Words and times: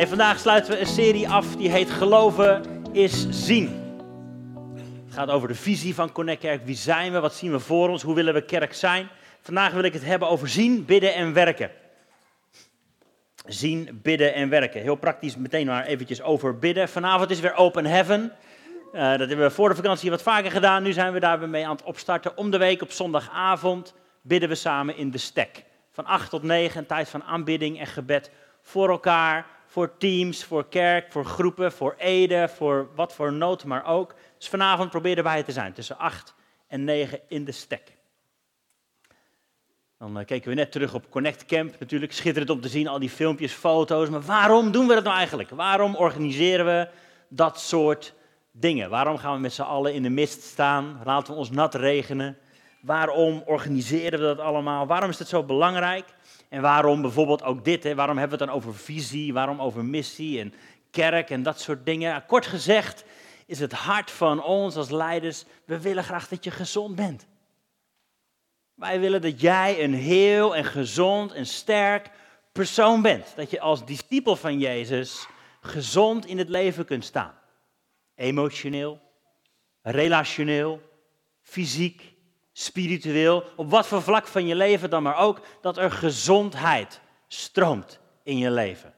Hey, 0.00 0.08
vandaag 0.08 0.38
sluiten 0.38 0.72
we 0.72 0.80
een 0.80 0.86
serie 0.86 1.28
af 1.28 1.56
die 1.56 1.70
heet 1.70 1.90
Geloven 1.90 2.62
is 2.92 3.26
zien. 3.30 3.68
Het 5.04 5.14
gaat 5.14 5.28
over 5.28 5.48
de 5.48 5.54
visie 5.54 5.94
van 5.94 6.12
Connect 6.12 6.40
Kerk. 6.40 6.64
Wie 6.64 6.76
zijn 6.76 7.12
we? 7.12 7.20
Wat 7.20 7.34
zien 7.34 7.50
we 7.50 7.58
voor 7.58 7.88
ons? 7.88 8.02
Hoe 8.02 8.14
willen 8.14 8.34
we 8.34 8.44
kerk 8.44 8.74
zijn? 8.74 9.08
Vandaag 9.40 9.72
wil 9.72 9.82
ik 9.82 9.92
het 9.92 10.04
hebben 10.04 10.28
over 10.28 10.48
zien, 10.48 10.84
bidden 10.84 11.14
en 11.14 11.32
werken. 11.32 11.70
Zien, 13.46 14.00
bidden 14.02 14.34
en 14.34 14.48
werken. 14.48 14.80
Heel 14.80 14.94
praktisch 14.94 15.36
meteen 15.36 15.66
maar 15.66 15.84
eventjes 15.84 16.22
over 16.22 16.58
bidden. 16.58 16.88
Vanavond 16.88 17.30
is 17.30 17.40
weer 17.40 17.54
Open 17.54 17.86
Heaven. 17.86 18.32
Uh, 18.92 19.00
dat 19.00 19.28
hebben 19.28 19.46
we 19.46 19.50
voor 19.50 19.68
de 19.68 19.74
vakantie 19.74 20.10
wat 20.10 20.22
vaker 20.22 20.50
gedaan. 20.50 20.82
Nu 20.82 20.92
zijn 20.92 21.12
we 21.12 21.20
daar 21.20 21.38
weer 21.38 21.48
mee 21.48 21.66
aan 21.66 21.76
het 21.76 21.84
opstarten. 21.84 22.36
Om 22.36 22.50
de 22.50 22.58
week 22.58 22.82
op 22.82 22.90
zondagavond 22.90 23.94
bidden 24.22 24.48
we 24.48 24.54
samen 24.54 24.96
in 24.96 25.10
de 25.10 25.18
stek. 25.18 25.64
Van 25.90 26.04
8 26.04 26.30
tot 26.30 26.42
9, 26.42 26.78
een 26.78 26.86
tijd 26.86 27.08
van 27.08 27.22
aanbidding 27.22 27.78
en 27.78 27.86
gebed 27.86 28.30
voor 28.62 28.88
elkaar, 28.88 29.46
voor 29.70 29.96
teams, 29.96 30.44
voor 30.44 30.68
kerk, 30.68 31.12
voor 31.12 31.24
groepen, 31.24 31.72
voor 31.72 31.94
Ede, 31.98 32.48
voor 32.48 32.88
wat 32.94 33.14
voor 33.14 33.32
nood 33.32 33.64
maar 33.64 33.86
ook. 33.86 34.14
Dus 34.38 34.48
vanavond 34.48 34.90
proberen 34.90 35.24
wij 35.24 35.42
te 35.42 35.52
zijn, 35.52 35.72
tussen 35.72 35.98
8 35.98 36.34
en 36.66 36.84
9 36.84 37.20
in 37.28 37.44
de 37.44 37.52
stek. 37.52 37.96
Dan 39.98 40.18
uh, 40.18 40.24
keken 40.24 40.48
we 40.48 40.54
net 40.54 40.72
terug 40.72 40.94
op 40.94 41.10
Connect 41.10 41.46
Camp, 41.46 41.78
natuurlijk 41.78 42.12
schitterend 42.12 42.50
om 42.50 42.60
te 42.60 42.68
zien, 42.68 42.88
al 42.88 42.98
die 42.98 43.10
filmpjes, 43.10 43.52
foto's. 43.52 44.08
Maar 44.08 44.22
waarom 44.22 44.72
doen 44.72 44.86
we 44.86 44.94
dat 44.94 45.04
nou 45.04 45.16
eigenlijk? 45.16 45.50
Waarom 45.50 45.94
organiseren 45.94 46.66
we 46.66 46.88
dat 47.28 47.60
soort 47.60 48.14
dingen? 48.50 48.90
Waarom 48.90 49.18
gaan 49.18 49.34
we 49.34 49.40
met 49.40 49.52
z'n 49.52 49.62
allen 49.62 49.94
in 49.94 50.02
de 50.02 50.10
mist 50.10 50.42
staan? 50.42 51.00
Laten 51.04 51.32
we 51.32 51.38
ons 51.38 51.50
nat 51.50 51.74
regenen? 51.74 52.38
Waarom 52.82 53.42
organiseren 53.46 54.18
we 54.18 54.24
dat 54.24 54.38
allemaal? 54.38 54.86
Waarom 54.86 55.10
is 55.10 55.18
het 55.18 55.28
zo 55.28 55.42
belangrijk? 55.42 56.14
En 56.48 56.62
waarom 56.62 57.02
bijvoorbeeld 57.02 57.42
ook 57.42 57.64
dit? 57.64 57.82
Hè? 57.82 57.94
Waarom 57.94 58.18
hebben 58.18 58.38
we 58.38 58.44
het 58.44 58.52
dan 58.52 58.62
over 58.62 58.74
visie? 58.74 59.32
Waarom 59.32 59.60
over 59.60 59.84
missie 59.84 60.40
en 60.40 60.54
kerk 60.90 61.30
en 61.30 61.42
dat 61.42 61.60
soort 61.60 61.86
dingen? 61.86 62.24
Kort 62.26 62.46
gezegd 62.46 63.04
is 63.46 63.60
het 63.60 63.72
hart 63.72 64.10
van 64.10 64.42
ons 64.42 64.76
als 64.76 64.90
leiders, 64.90 65.44
we 65.64 65.80
willen 65.80 66.04
graag 66.04 66.28
dat 66.28 66.44
je 66.44 66.50
gezond 66.50 66.94
bent. 66.94 67.26
Wij 68.74 69.00
willen 69.00 69.22
dat 69.22 69.40
jij 69.40 69.84
een 69.84 69.94
heel 69.94 70.56
en 70.56 70.64
gezond 70.64 71.32
en 71.32 71.46
sterk 71.46 72.10
persoon 72.52 73.02
bent. 73.02 73.32
Dat 73.36 73.50
je 73.50 73.60
als 73.60 73.86
discipel 73.86 74.36
van 74.36 74.58
Jezus 74.58 75.26
gezond 75.60 76.26
in 76.26 76.38
het 76.38 76.48
leven 76.48 76.84
kunt 76.84 77.04
staan. 77.04 77.34
Emotioneel, 78.14 79.00
relationeel, 79.82 80.80
fysiek, 81.40 82.09
spiritueel, 82.60 83.44
op 83.56 83.70
wat 83.70 83.86
voor 83.86 84.02
vlak 84.02 84.26
van 84.26 84.46
je 84.46 84.54
leven 84.54 84.90
dan 84.90 85.02
maar 85.02 85.16
ook, 85.16 85.40
dat 85.60 85.78
er 85.78 85.90
gezondheid 85.90 87.00
stroomt 87.26 88.00
in 88.22 88.38
je 88.38 88.50
leven. 88.50 88.94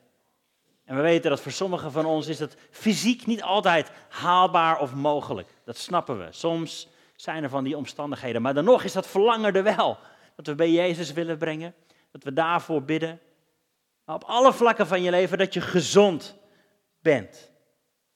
En 0.84 0.96
we 0.96 1.02
weten 1.02 1.30
dat 1.30 1.40
voor 1.40 1.52
sommigen 1.52 1.92
van 1.92 2.04
ons 2.04 2.26
is 2.26 2.38
dat 2.38 2.56
fysiek 2.70 3.26
niet 3.26 3.42
altijd 3.42 3.90
haalbaar 4.08 4.80
of 4.80 4.94
mogelijk. 4.94 5.48
Dat 5.64 5.76
snappen 5.76 6.18
we. 6.18 6.26
Soms 6.30 6.88
zijn 7.16 7.42
er 7.42 7.48
van 7.48 7.64
die 7.64 7.76
omstandigheden. 7.76 8.42
Maar 8.42 8.54
dan 8.54 8.64
nog 8.64 8.84
is 8.84 8.92
dat 8.92 9.06
verlangen 9.06 9.54
er 9.54 9.62
wel. 9.62 9.98
Dat 10.36 10.46
we 10.46 10.54
bij 10.54 10.70
Jezus 10.70 11.12
willen 11.12 11.38
brengen. 11.38 11.74
Dat 12.10 12.24
we 12.24 12.32
daarvoor 12.32 12.82
bidden. 12.82 13.20
Op 14.06 14.24
alle 14.24 14.52
vlakken 14.52 14.86
van 14.86 15.02
je 15.02 15.10
leven 15.10 15.38
dat 15.38 15.54
je 15.54 15.60
gezond 15.60 16.36
bent. 17.00 17.52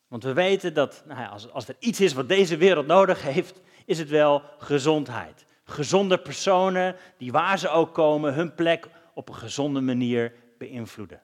Want 0.09 0.25
we 0.25 0.33
weten 0.33 0.75
dat 0.75 1.03
nou 1.07 1.21
ja, 1.21 1.27
als, 1.27 1.51
als 1.51 1.69
er 1.69 1.77
iets 1.79 2.01
is 2.01 2.13
wat 2.13 2.29
deze 2.29 2.57
wereld 2.57 2.87
nodig 2.87 3.23
heeft, 3.23 3.61
is 3.87 3.99
het 3.99 4.09
wel 4.09 4.43
gezondheid. 4.59 5.47
Gezonde 5.65 6.19
personen 6.19 6.97
die 7.17 7.33
waar 7.33 7.59
ze 7.59 7.69
ook 7.69 7.95
komen 7.95 8.35
hun 8.35 8.55
plek 8.55 8.89
op 9.15 9.29
een 9.29 9.35
gezonde 9.35 9.81
manier 9.81 10.33
beïnvloeden. 10.59 11.23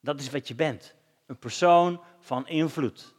Dat 0.00 0.20
is 0.20 0.30
wat 0.30 0.48
je 0.48 0.54
bent. 0.54 0.94
Een 1.26 1.38
persoon 1.38 2.00
van 2.20 2.48
invloed. 2.48 3.14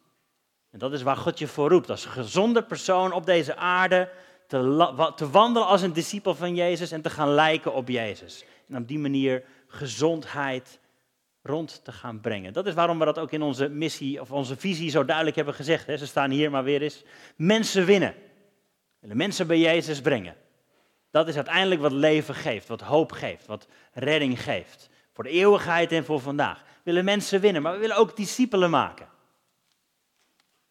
En 0.72 0.80
dat 0.80 0.94
is 0.94 1.02
waar 1.02 1.18
God 1.18 1.40
je 1.40 1.48
voor 1.48 1.70
roept. 1.70 1.90
Als 1.90 2.06
gezonde 2.06 2.64
persoon 2.64 3.12
op 3.12 3.26
deze 3.26 3.56
aarde 3.56 4.10
te, 4.48 5.12
te 5.16 5.30
wandelen 5.30 5.68
als 5.68 5.82
een 5.82 5.94
discipel 5.94 6.36
van 6.36 6.56
Jezus 6.56 6.92
en 6.92 7.02
te 7.02 7.10
gaan 7.10 7.30
lijken 7.30 7.74
op 7.74 7.88
Jezus. 7.88 8.46
En 8.68 8.78
op 8.78 8.88
die 8.88 9.00
manier 9.00 9.44
gezondheid 9.68 10.80
rond 11.42 11.84
te 11.84 11.92
gaan 11.92 12.20
brengen. 12.20 12.54
Dat 12.54 12.66
is 12.66 12.74
waarom 12.74 13.00
we 13.00 13.06
dat 13.06 13.20
ook 13.20 13.32
in 13.32 13.42
onze 13.42 13.70
missie 13.70 14.22
of 14.22 14.32
onze 14.32 14.56
visie 14.58 14.90
zo 14.90 15.06
duidelijk 15.06 15.36
hebben 15.36 15.54
gezegd. 15.54 15.88
Hè. 15.88 15.98
Ze 15.98 16.08
staan 16.08 16.32
hier 16.32 16.52
maar 16.52 16.64
weer 16.64 16.82
eens. 16.82 17.04
Mensen 17.36 17.86
winnen. 17.86 18.16
Willen 19.06 19.20
mensen 19.20 19.48
bij 19.48 19.60
Jezus 19.60 20.02
brengen. 20.02 20.36
Dat 21.12 21.28
is 21.28 21.36
uiteindelijk 21.36 21.82
wat 21.82 21.92
leven 21.92 22.36
geeft, 22.36 22.68
wat 22.68 22.82
hoop 22.82 23.12
geeft, 23.12 23.46
wat 23.46 23.68
redding 23.94 24.42
geeft. 24.42 24.90
Voor 25.12 25.24
de 25.24 25.30
eeuwigheid 25.30 25.92
en 25.92 26.06
voor 26.06 26.20
vandaag. 26.20 26.62
We 26.64 26.82
willen 26.84 27.06
mensen 27.06 27.42
winnen, 27.42 27.62
maar 27.62 27.74
we 27.74 27.80
willen 27.80 27.98
ook 27.98 28.16
discipelen 28.16 28.70
maken. 28.70 29.08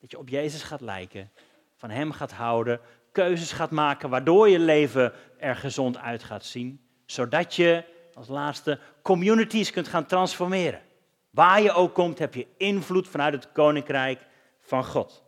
Dat 0.01 0.11
je 0.11 0.19
op 0.19 0.29
Jezus 0.29 0.63
gaat 0.63 0.81
lijken, 0.81 1.31
van 1.77 1.91
Hem 1.91 2.13
gaat 2.13 2.33
houden, 2.33 2.81
keuzes 3.13 3.53
gaat 3.53 3.71
maken, 3.71 4.11
waardoor 4.11 4.49
je 4.49 4.59
leven 4.59 5.13
er 5.39 5.57
gezond 5.57 5.97
uit 5.99 6.23
gaat 6.23 6.45
zien. 6.45 6.87
Zodat 7.07 7.55
je, 7.55 7.85
als 8.15 8.29
laatste, 8.29 8.79
communities 9.03 9.71
kunt 9.71 9.89
gaan 9.89 10.07
transformeren. 10.07 10.83
Waar 11.31 11.63
je 11.63 11.73
ook 11.73 11.95
komt, 11.95 12.19
heb 12.19 12.35
je 12.35 12.47
invloed 12.57 13.09
vanuit 13.09 13.35
het 13.35 13.53
koninkrijk 13.53 14.27
van 14.61 14.85
God. 14.85 15.25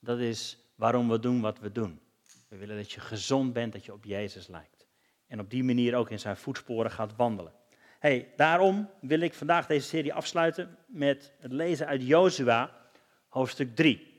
Dat 0.00 0.18
is 0.18 0.61
waarom 0.74 1.08
we 1.08 1.18
doen 1.18 1.40
wat 1.40 1.58
we 1.58 1.72
doen. 1.72 2.00
We 2.48 2.56
willen 2.56 2.76
dat 2.76 2.92
je 2.92 3.00
gezond 3.00 3.52
bent, 3.52 3.72
dat 3.72 3.84
je 3.84 3.92
op 3.92 4.04
Jezus 4.04 4.46
lijkt. 4.46 4.86
En 5.26 5.40
op 5.40 5.50
die 5.50 5.64
manier 5.64 5.94
ook 5.94 6.10
in 6.10 6.18
zijn 6.18 6.36
voetsporen 6.36 6.90
gaat 6.90 7.16
wandelen. 7.16 7.52
Hey, 7.98 8.32
daarom 8.36 8.90
wil 9.00 9.20
ik 9.20 9.34
vandaag 9.34 9.66
deze 9.66 9.88
serie 9.88 10.14
afsluiten 10.14 10.78
met 10.86 11.32
het 11.38 11.52
lezen 11.52 11.86
uit 11.86 12.06
Jozua, 12.06 12.70
hoofdstuk 13.28 13.76
3. 13.76 14.10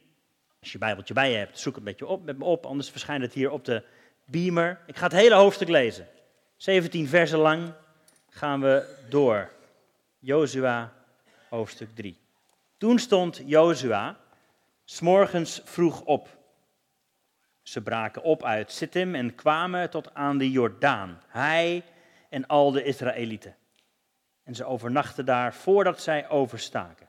Als 0.60 0.72
je 0.72 0.78
Bijbeltje 0.78 1.14
bij 1.14 1.32
je 1.32 1.38
hebt, 1.38 1.60
zoek 1.60 1.76
het 1.76 1.84
met, 1.84 2.00
je 2.00 2.08
op, 2.08 2.24
met 2.24 2.38
me 2.38 2.46
op, 2.46 2.66
anders 2.66 2.90
verschijnt 2.90 3.22
het 3.24 3.34
hier 3.34 3.52
op 3.52 3.66
de 3.66 3.84
beamer. 4.26 4.80
Ik 4.88 4.96
ga 4.96 5.04
het 5.04 5.14
hele 5.14 5.36
hoofdstuk 5.36 5.68
lezen. 5.68 6.08
17 6.56 7.08
versen 7.08 7.40
lang 7.40 7.74
gaan 8.30 8.62
we 8.62 9.06
door. 9.10 9.52
Jozua, 10.20 10.94
hoofdstuk 11.50 11.96
3. 11.96 12.18
Toen 12.78 13.00
stond 13.00 13.42
Jozua 13.46 14.18
s'morgens 14.86 15.62
vroeg 15.64 16.02
op 16.02 16.43
ze 17.64 17.82
braken 17.82 18.24
op 18.24 18.44
uit 18.44 18.72
Sittim 18.72 19.16
en 19.16 19.36
kwamen 19.36 19.90
tot 19.90 20.14
aan 20.14 20.38
de 20.38 20.52
Jordaan, 20.52 21.22
hij 21.28 21.84
en 22.30 22.48
al 22.48 22.72
de 22.72 22.84
Israëlieten. 22.84 23.56
En 24.44 24.56
ze 24.56 24.66
overnachten 24.66 25.26
daar 25.26 25.54
voordat 25.54 26.02
zij 26.02 26.30
overstaken. 26.30 27.08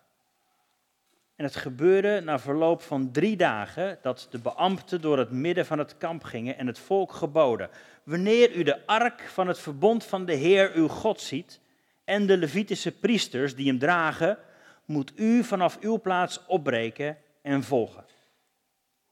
En 1.37 1.45
het 1.45 1.57
gebeurde 1.57 2.21
na 2.21 2.39
verloop 2.39 2.83
van 2.83 3.11
drie 3.11 3.37
dagen 3.37 3.99
dat 4.03 4.27
de 4.31 4.39
beambten 4.39 5.01
door 5.01 5.19
het 5.19 5.31
midden 5.31 5.67
van 5.67 5.79
het 5.79 5.99
kamp 5.99 6.23
gingen 6.23 6.59
en 6.59 6.67
het 6.67 6.79
volk 6.79 7.13
geboden. 7.13 7.71
Wanneer 8.03 8.55
u 8.55 8.63
de 8.63 8.87
ark 8.87 9.21
van 9.21 9.49
het 9.49 9.59
verbond 9.59 10.05
van 10.05 10.25
de 10.25 10.35
Heer 10.35 10.73
uw 10.75 10.89
God 10.89 11.21
ziet 11.21 11.61
en 12.05 12.27
de 12.27 12.37
Levitische 12.37 12.99
priesters 12.99 13.55
die 13.55 13.67
hem 13.67 13.79
dragen, 13.79 14.39
moet 14.85 15.13
u 15.17 15.45
vanaf 15.45 15.79
uw 15.81 16.01
plaats 16.01 16.47
opbreken 16.47 17.19
en 17.43 17.63
volgen. 17.63 18.04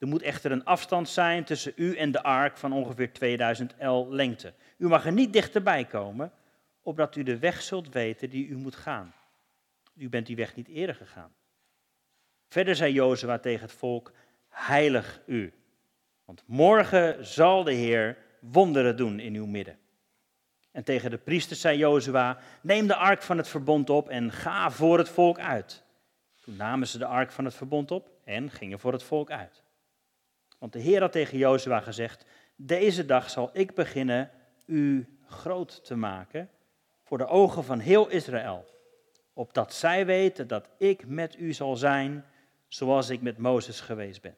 Er 0.03 0.09
moet 0.09 0.21
echter 0.21 0.51
een 0.51 0.65
afstand 0.65 1.09
zijn 1.09 1.43
tussen 1.43 1.73
u 1.75 1.95
en 1.95 2.11
de 2.11 2.23
ark 2.23 2.57
van 2.57 2.73
ongeveer 2.73 3.13
2000 3.13 3.75
L 3.79 4.07
lengte. 4.09 4.53
U 4.77 4.87
mag 4.87 5.05
er 5.05 5.11
niet 5.11 5.33
dichterbij 5.33 5.85
komen, 5.85 6.31
opdat 6.81 7.15
u 7.15 7.23
de 7.23 7.37
weg 7.37 7.61
zult 7.61 7.89
weten 7.89 8.29
die 8.29 8.47
u 8.47 8.55
moet 8.55 8.75
gaan. 8.75 9.13
U 9.95 10.09
bent 10.09 10.25
die 10.25 10.35
weg 10.35 10.55
niet 10.55 10.67
eerder 10.67 10.95
gegaan. 10.95 11.33
Verder 12.47 12.75
zei 12.75 12.93
Jozua 12.93 13.39
tegen 13.39 13.61
het 13.61 13.71
volk, 13.71 14.11
heilig 14.49 15.21
u, 15.25 15.53
want 16.25 16.43
morgen 16.45 17.25
zal 17.25 17.63
de 17.63 17.73
Heer 17.73 18.17
wonderen 18.39 18.97
doen 18.97 19.19
in 19.19 19.35
uw 19.35 19.45
midden. 19.45 19.77
En 20.71 20.83
tegen 20.83 21.09
de 21.09 21.17
priesters 21.17 21.61
zei 21.61 21.77
Jozua, 21.77 22.37
neem 22.61 22.87
de 22.87 22.95
ark 22.95 23.21
van 23.21 23.37
het 23.37 23.47
verbond 23.47 23.89
op 23.89 24.09
en 24.09 24.31
ga 24.31 24.71
voor 24.71 24.97
het 24.97 25.09
volk 25.09 25.39
uit. 25.39 25.83
Toen 26.41 26.55
namen 26.55 26.87
ze 26.87 26.97
de 26.97 27.05
ark 27.05 27.31
van 27.31 27.45
het 27.45 27.55
verbond 27.55 27.91
op 27.91 28.09
en 28.23 28.51
gingen 28.51 28.79
voor 28.79 28.91
het 28.91 29.03
volk 29.03 29.31
uit. 29.31 29.63
Want 30.63 30.75
de 30.75 30.81
Heer 30.81 31.01
had 31.01 31.11
tegen 31.11 31.37
Jozua 31.37 31.79
gezegd, 31.79 32.25
deze 32.55 33.05
dag 33.05 33.29
zal 33.29 33.49
ik 33.53 33.73
beginnen 33.73 34.31
u 34.65 35.07
groot 35.27 35.85
te 35.85 35.95
maken 35.95 36.49
voor 37.03 37.17
de 37.17 37.27
ogen 37.27 37.63
van 37.63 37.79
heel 37.79 38.09
Israël, 38.09 38.65
opdat 39.33 39.73
zij 39.73 40.05
weten 40.05 40.47
dat 40.47 40.69
ik 40.77 41.07
met 41.07 41.39
u 41.39 41.53
zal 41.53 41.75
zijn 41.75 42.25
zoals 42.67 43.09
ik 43.09 43.21
met 43.21 43.37
Mozes 43.37 43.79
geweest 43.79 44.21
ben. 44.21 44.35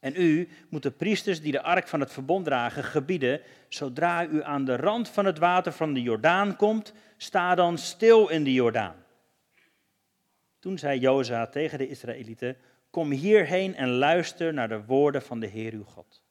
En 0.00 0.12
u 0.16 0.48
moet 0.68 0.82
de 0.82 0.90
priesters 0.90 1.40
die 1.40 1.52
de 1.52 1.62
ark 1.62 1.88
van 1.88 2.00
het 2.00 2.12
verbond 2.12 2.44
dragen 2.44 2.84
gebieden, 2.84 3.40
zodra 3.68 4.26
u 4.26 4.42
aan 4.42 4.64
de 4.64 4.76
rand 4.76 5.08
van 5.08 5.24
het 5.24 5.38
water 5.38 5.72
van 5.72 5.94
de 5.94 6.02
Jordaan 6.02 6.56
komt, 6.56 6.92
sta 7.16 7.54
dan 7.54 7.78
stil 7.78 8.28
in 8.28 8.44
de 8.44 8.52
Jordaan. 8.52 9.04
Toen 10.58 10.78
zei 10.78 10.98
Jozua 10.98 11.46
tegen 11.46 11.78
de 11.78 11.88
Israëlieten, 11.88 12.56
Kom 12.90 13.10
hierheen 13.10 13.74
en 13.74 13.88
luister 13.88 14.54
naar 14.54 14.68
de 14.68 14.84
woorden 14.84 15.22
van 15.22 15.40
de 15.40 15.46
Heer 15.46 15.72
uw 15.72 15.84
God. 15.84 16.22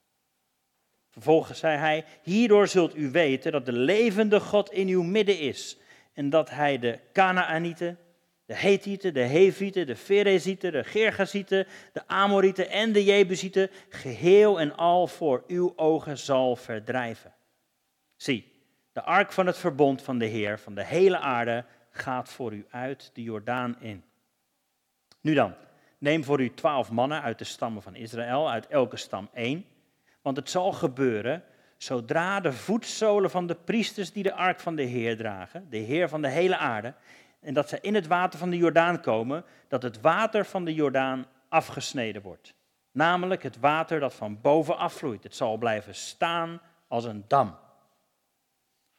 Vervolgens 1.09 1.59
zei 1.59 1.77
hij, 1.77 2.05
hierdoor 2.23 2.67
zult 2.67 2.95
u 2.95 3.11
weten 3.11 3.51
dat 3.51 3.65
de 3.65 3.71
levende 3.71 4.39
God 4.39 4.71
in 4.71 4.87
uw 4.87 5.03
midden 5.03 5.39
is 5.39 5.77
en 6.13 6.29
dat 6.29 6.49
hij 6.49 6.79
de 6.79 6.99
Canaanieten, 7.13 7.97
de 8.45 8.55
Hethieten, 8.55 9.13
de 9.13 9.23
Hevieten, 9.23 9.87
de 9.87 9.95
Ferezieten, 9.95 10.71
de 10.71 10.83
Gergazieten, 10.83 11.67
de 11.93 12.07
Amorieten 12.07 12.69
en 12.69 12.91
de 12.91 13.03
Jebusieten 13.03 13.69
geheel 13.89 14.59
en 14.59 14.75
al 14.75 15.07
voor 15.07 15.43
uw 15.47 15.73
ogen 15.75 16.17
zal 16.17 16.55
verdrijven. 16.55 17.33
Zie, 18.15 18.51
de 18.91 19.03
ark 19.03 19.31
van 19.31 19.45
het 19.45 19.57
verbond 19.57 20.01
van 20.01 20.17
de 20.17 20.25
Heer 20.25 20.59
van 20.59 20.75
de 20.75 20.85
hele 20.85 21.17
aarde 21.17 21.65
gaat 21.89 22.29
voor 22.29 22.53
u 22.53 22.65
uit 22.69 23.11
de 23.13 23.23
Jordaan 23.23 23.81
in. 23.81 24.03
Nu 25.21 25.33
dan, 25.33 25.55
neem 25.97 26.23
voor 26.23 26.41
u 26.41 26.53
twaalf 26.53 26.91
mannen 26.91 27.21
uit 27.21 27.37
de 27.37 27.43
stammen 27.43 27.81
van 27.81 27.95
Israël, 27.95 28.49
uit 28.49 28.67
elke 28.67 28.97
stam 28.97 29.29
één. 29.33 29.65
Want 30.21 30.37
het 30.37 30.49
zal 30.49 30.71
gebeuren, 30.71 31.43
zodra 31.77 32.39
de 32.39 32.53
voetzolen 32.53 33.29
van 33.29 33.47
de 33.47 33.55
priesters 33.55 34.11
die 34.11 34.23
de 34.23 34.33
ark 34.33 34.59
van 34.59 34.75
de 34.75 34.83
Heer 34.83 35.17
dragen, 35.17 35.67
de 35.69 35.77
Heer 35.77 36.09
van 36.09 36.21
de 36.21 36.29
hele 36.29 36.57
aarde, 36.57 36.93
en 37.39 37.53
dat 37.53 37.69
zij 37.69 37.79
in 37.81 37.95
het 37.95 38.07
water 38.07 38.39
van 38.39 38.49
de 38.49 38.57
Jordaan 38.57 39.01
komen, 39.01 39.43
dat 39.67 39.83
het 39.83 40.01
water 40.01 40.45
van 40.45 40.65
de 40.65 40.73
Jordaan 40.73 41.25
afgesneden 41.49 42.21
wordt. 42.21 42.53
Namelijk 42.91 43.43
het 43.43 43.59
water 43.59 43.99
dat 43.99 44.13
van 44.13 44.41
boven 44.41 44.77
afvloeit. 44.77 45.23
Het 45.23 45.35
zal 45.35 45.57
blijven 45.57 45.95
staan 45.95 46.61
als 46.87 47.05
een 47.05 47.25
dam. 47.27 47.57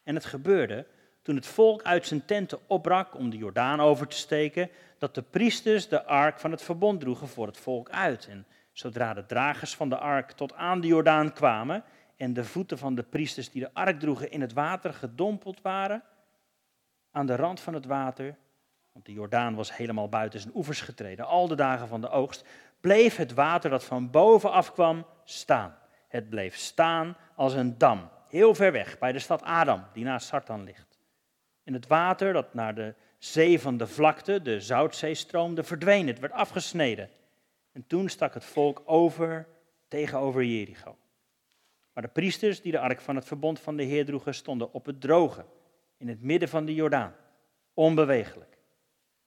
En 0.03 0.15
het 0.15 0.25
gebeurde 0.25 0.87
toen 1.23 1.37
het 1.37 1.47
volk 1.47 1.83
uit 1.83 2.07
zijn 2.07 2.25
tenten 2.25 2.59
opbrak 2.67 3.15
om 3.15 3.31
de 3.31 3.37
Jordaan 3.37 3.81
over 3.81 4.07
te 4.07 4.17
steken, 4.17 4.71
dat 4.99 5.15
de 5.15 5.23
priesters 5.23 5.89
de 5.89 6.05
ark 6.05 6.41
van 6.41 6.51
het 6.51 6.63
verbond 6.63 7.01
droegen 7.01 7.29
voor 7.29 7.47
het 7.47 7.57
volk 7.57 7.91
uit. 7.91 8.27
En 8.27 8.47
zodra 8.73 9.15
de 9.15 9.27
dragers 9.27 9.75
van 9.77 9.89
de 9.89 9.99
ark 9.99 10.33
tot 10.33 10.55
aan 10.55 10.81
de 10.81 10.87
Jordaan 10.87 11.33
kwamen 11.33 11.85
en 12.17 12.33
de 12.33 12.45
voeten 12.45 12.79
van 12.79 12.95
de 12.95 13.03
priesters 13.03 13.51
die 13.51 13.63
de 13.63 13.75
ark 13.75 14.01
droegen 14.01 14.31
in 14.31 14.41
het 14.41 14.53
water 14.53 14.95
gedompeld 14.95 15.61
waren, 15.63 16.03
aan 17.11 17.27
de 17.27 17.37
rand 17.37 17.61
van 17.61 17.75
het 17.75 17.87
water, 17.87 18.37
want 18.93 19.07
de 19.07 19.13
Jordaan 19.13 19.55
was 19.55 19.77
helemaal 19.77 20.09
buiten 20.09 20.41
zijn 20.41 20.57
oevers 20.57 20.81
getreden, 20.81 21.27
al 21.27 21.49
de 21.49 21.55
dagen 21.55 21.89
van 21.89 22.01
de 22.01 22.09
oogst, 22.09 22.45
bleef 22.81 23.17
het 23.17 23.35
water 23.35 23.71
dat 23.71 23.85
van 23.85 24.11
boven 24.11 24.51
afkwam 24.51 25.07
staan. 25.25 25.79
Het 26.09 26.29
bleef 26.29 26.57
staan 26.57 27.17
als 27.35 27.55
een 27.55 27.79
dam, 27.79 28.09
heel 28.29 28.55
ver 28.55 28.73
weg, 28.73 28.99
bij 28.99 29.13
de 29.13 29.19
stad 29.19 29.43
Adam, 29.43 29.85
die 29.93 30.05
naast 30.05 30.27
Sartan 30.27 30.65
ligt. 30.65 30.99
In 31.63 31.73
het 31.73 31.87
water 31.87 32.33
dat 32.33 32.55
naar 32.55 32.75
de 32.75 32.95
zee 33.19 33.61
van 33.61 33.77
de 33.77 33.87
vlakte, 33.87 34.43
de 34.43 34.61
Zoutzee, 34.61 35.15
stroomde, 35.15 35.65
verdween 35.65 36.07
het, 36.07 36.19
werd 36.19 36.33
afgesneden. 36.33 37.11
En 37.73 37.87
toen 37.87 38.09
stak 38.09 38.35
het 38.35 38.45
volk 38.45 38.83
over 38.85 39.49
tegenover 39.89 40.45
Jericho. 40.45 40.97
Maar 41.93 42.03
de 42.03 42.13
priesters 42.13 42.61
die 42.61 42.73
de 42.73 42.79
ark 42.79 43.01
van 43.01 43.17
het 43.17 43.25
verbond 43.25 43.61
van 43.61 43.77
de 43.77 43.83
Heer 43.83 44.05
droegen, 44.05 44.35
stonden 44.35 44.73
op 44.73 44.87
het 44.87 45.01
droge 45.01 45.45
in 45.97 46.09
het 46.09 46.23
midden 46.23 46.49
van 46.49 46.65
de 46.65 46.75
Jordaan, 46.75 47.15
onbewegelijk. 47.75 48.59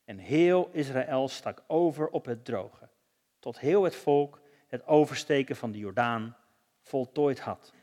En 0.06 0.18
heel 0.18 0.70
Israël 0.72 1.28
stak 1.28 1.64
over 1.68 2.10
op 2.10 2.26
het 2.26 2.46
droge, 2.46 2.90
tot 3.40 3.60
heel 3.60 3.84
het 3.84 3.96
volk 3.96 4.42
het 4.68 4.88
oversteken 4.88 5.56
van 5.56 5.72
de 5.72 5.78
Jordaan 5.78 6.38
voltooid 6.82 7.40
had. 7.40 7.74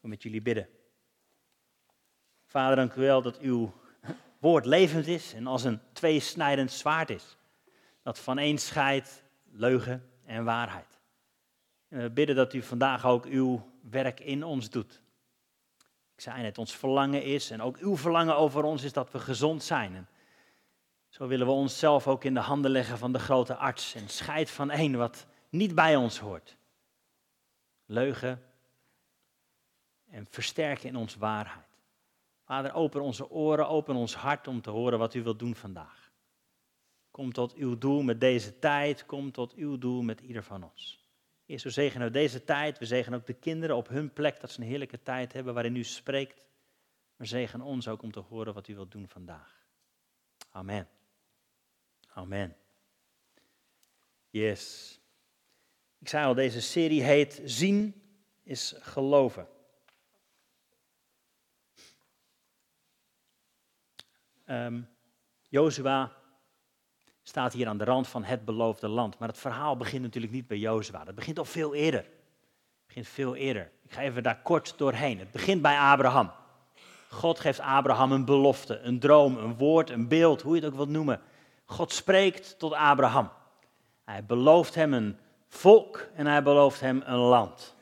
Ik 0.00 0.08
met 0.08 0.22
jullie 0.22 0.42
bidden. 0.42 0.68
Vader, 2.44 2.76
dank 2.76 2.94
u 2.94 3.00
wel 3.00 3.22
dat 3.22 3.38
uw 3.38 3.72
woord 4.38 4.64
levend 4.64 5.06
is 5.06 5.34
en 5.34 5.46
als 5.46 5.64
een 5.64 5.80
tweesnijdend 5.92 6.72
zwaard 6.72 7.10
is. 7.10 7.36
Dat 8.02 8.18
van 8.18 8.38
een 8.38 8.58
scheidt 8.58 9.22
leugen 9.50 10.10
en 10.24 10.44
waarheid. 10.44 10.98
We 11.88 12.10
bidden 12.10 12.36
dat 12.36 12.52
u 12.52 12.62
vandaag 12.62 13.06
ook 13.06 13.24
uw 13.24 13.72
werk 13.90 14.20
in 14.20 14.44
ons 14.44 14.70
doet. 14.70 15.02
Ik 16.14 16.20
zei 16.20 16.42
net, 16.42 16.58
ons 16.58 16.76
verlangen 16.76 17.22
is, 17.22 17.50
en 17.50 17.62
ook 17.62 17.76
uw 17.76 17.96
verlangen 17.96 18.36
over 18.36 18.62
ons 18.62 18.82
is 18.82 18.92
dat 18.92 19.12
we 19.12 19.18
gezond 19.18 19.62
zijn. 19.62 20.08
Zo 21.08 21.26
willen 21.26 21.46
we 21.46 21.52
onszelf 21.52 22.06
ook 22.06 22.24
in 22.24 22.34
de 22.34 22.40
handen 22.40 22.70
leggen 22.70 22.98
van 22.98 23.12
de 23.12 23.18
grote 23.18 23.54
arts 23.54 23.94
en 23.94 24.08
scheid 24.08 24.50
van 24.50 24.70
één 24.70 24.96
wat 24.96 25.26
niet 25.48 25.74
bij 25.74 25.96
ons 25.96 26.18
hoort. 26.18 26.56
Leugen 27.86 28.42
en 30.10 30.26
versterken 30.30 30.88
in 30.88 30.96
ons 30.96 31.16
waarheid. 31.16 31.67
Vader, 32.48 32.74
open 32.74 33.00
onze 33.00 33.30
oren, 33.30 33.68
open 33.68 33.94
ons 33.94 34.14
hart 34.14 34.46
om 34.46 34.60
te 34.60 34.70
horen 34.70 34.98
wat 34.98 35.14
u 35.14 35.22
wilt 35.22 35.38
doen 35.38 35.54
vandaag. 35.54 36.12
Kom 37.10 37.32
tot 37.32 37.54
uw 37.54 37.78
doel 37.78 38.02
met 38.02 38.20
deze 38.20 38.58
tijd, 38.58 39.06
kom 39.06 39.32
tot 39.32 39.54
uw 39.54 39.78
doel 39.78 40.02
met 40.02 40.20
ieder 40.20 40.42
van 40.42 40.62
ons. 40.62 41.06
Eerst, 41.46 41.64
we 41.64 41.70
zegenen 41.70 42.06
we 42.06 42.12
deze 42.12 42.44
tijd. 42.44 42.78
We 42.78 42.86
zegenen 42.86 43.18
ook 43.18 43.26
de 43.26 43.34
kinderen 43.34 43.76
op 43.76 43.88
hun 43.88 44.12
plek, 44.12 44.40
dat 44.40 44.50
ze 44.50 44.60
een 44.60 44.66
heerlijke 44.66 45.02
tijd 45.02 45.32
hebben 45.32 45.54
waarin 45.54 45.76
u 45.76 45.84
spreekt. 45.84 46.44
Maar 47.16 47.26
zegen 47.26 47.60
ons 47.60 47.88
ook 47.88 48.02
om 48.02 48.12
te 48.12 48.20
horen 48.20 48.54
wat 48.54 48.68
u 48.68 48.74
wilt 48.74 48.92
doen 48.92 49.08
vandaag. 49.08 49.66
Amen. 50.50 50.88
Amen. 52.08 52.56
Yes. 54.30 54.94
Ik 55.98 56.08
zei 56.08 56.26
al, 56.26 56.34
deze 56.34 56.60
serie 56.60 57.02
heet 57.02 57.40
Zien 57.44 58.02
is 58.42 58.74
geloven. 58.78 59.48
Um, 64.50 64.88
Jozua 65.48 66.12
staat 67.22 67.52
hier 67.52 67.68
aan 67.68 67.78
de 67.78 67.84
rand 67.84 68.08
van 68.08 68.24
het 68.24 68.44
beloofde 68.44 68.88
land. 68.88 69.18
Maar 69.18 69.28
het 69.28 69.38
verhaal 69.38 69.76
begint 69.76 70.02
natuurlijk 70.02 70.32
niet 70.32 70.46
bij 70.46 70.58
Jozua. 70.58 71.04
Dat 71.04 71.14
begint 71.14 71.38
al 71.38 71.44
veel 71.44 71.74
eerder. 71.74 72.00
Het 72.00 72.86
begint 72.86 73.08
veel 73.08 73.36
eerder. 73.36 73.70
Ik 73.82 73.92
ga 73.92 74.00
even 74.00 74.22
daar 74.22 74.42
kort 74.42 74.78
doorheen. 74.78 75.18
Het 75.18 75.30
begint 75.30 75.62
bij 75.62 75.78
Abraham. 75.78 76.30
God 77.10 77.40
geeft 77.40 77.60
Abraham 77.60 78.12
een 78.12 78.24
belofte, 78.24 78.78
een 78.78 78.98
droom, 78.98 79.36
een 79.36 79.56
woord, 79.56 79.90
een 79.90 80.08
beeld, 80.08 80.42
hoe 80.42 80.54
je 80.54 80.60
het 80.60 80.70
ook 80.70 80.76
wilt 80.76 80.88
noemen. 80.88 81.20
God 81.64 81.92
spreekt 81.92 82.58
tot 82.58 82.72
Abraham. 82.72 83.30
Hij 84.04 84.24
belooft 84.24 84.74
hem 84.74 84.92
een 84.92 85.18
volk 85.46 86.08
en 86.14 86.26
hij 86.26 86.42
belooft 86.42 86.80
hem 86.80 87.02
een 87.04 87.18
land. 87.18 87.76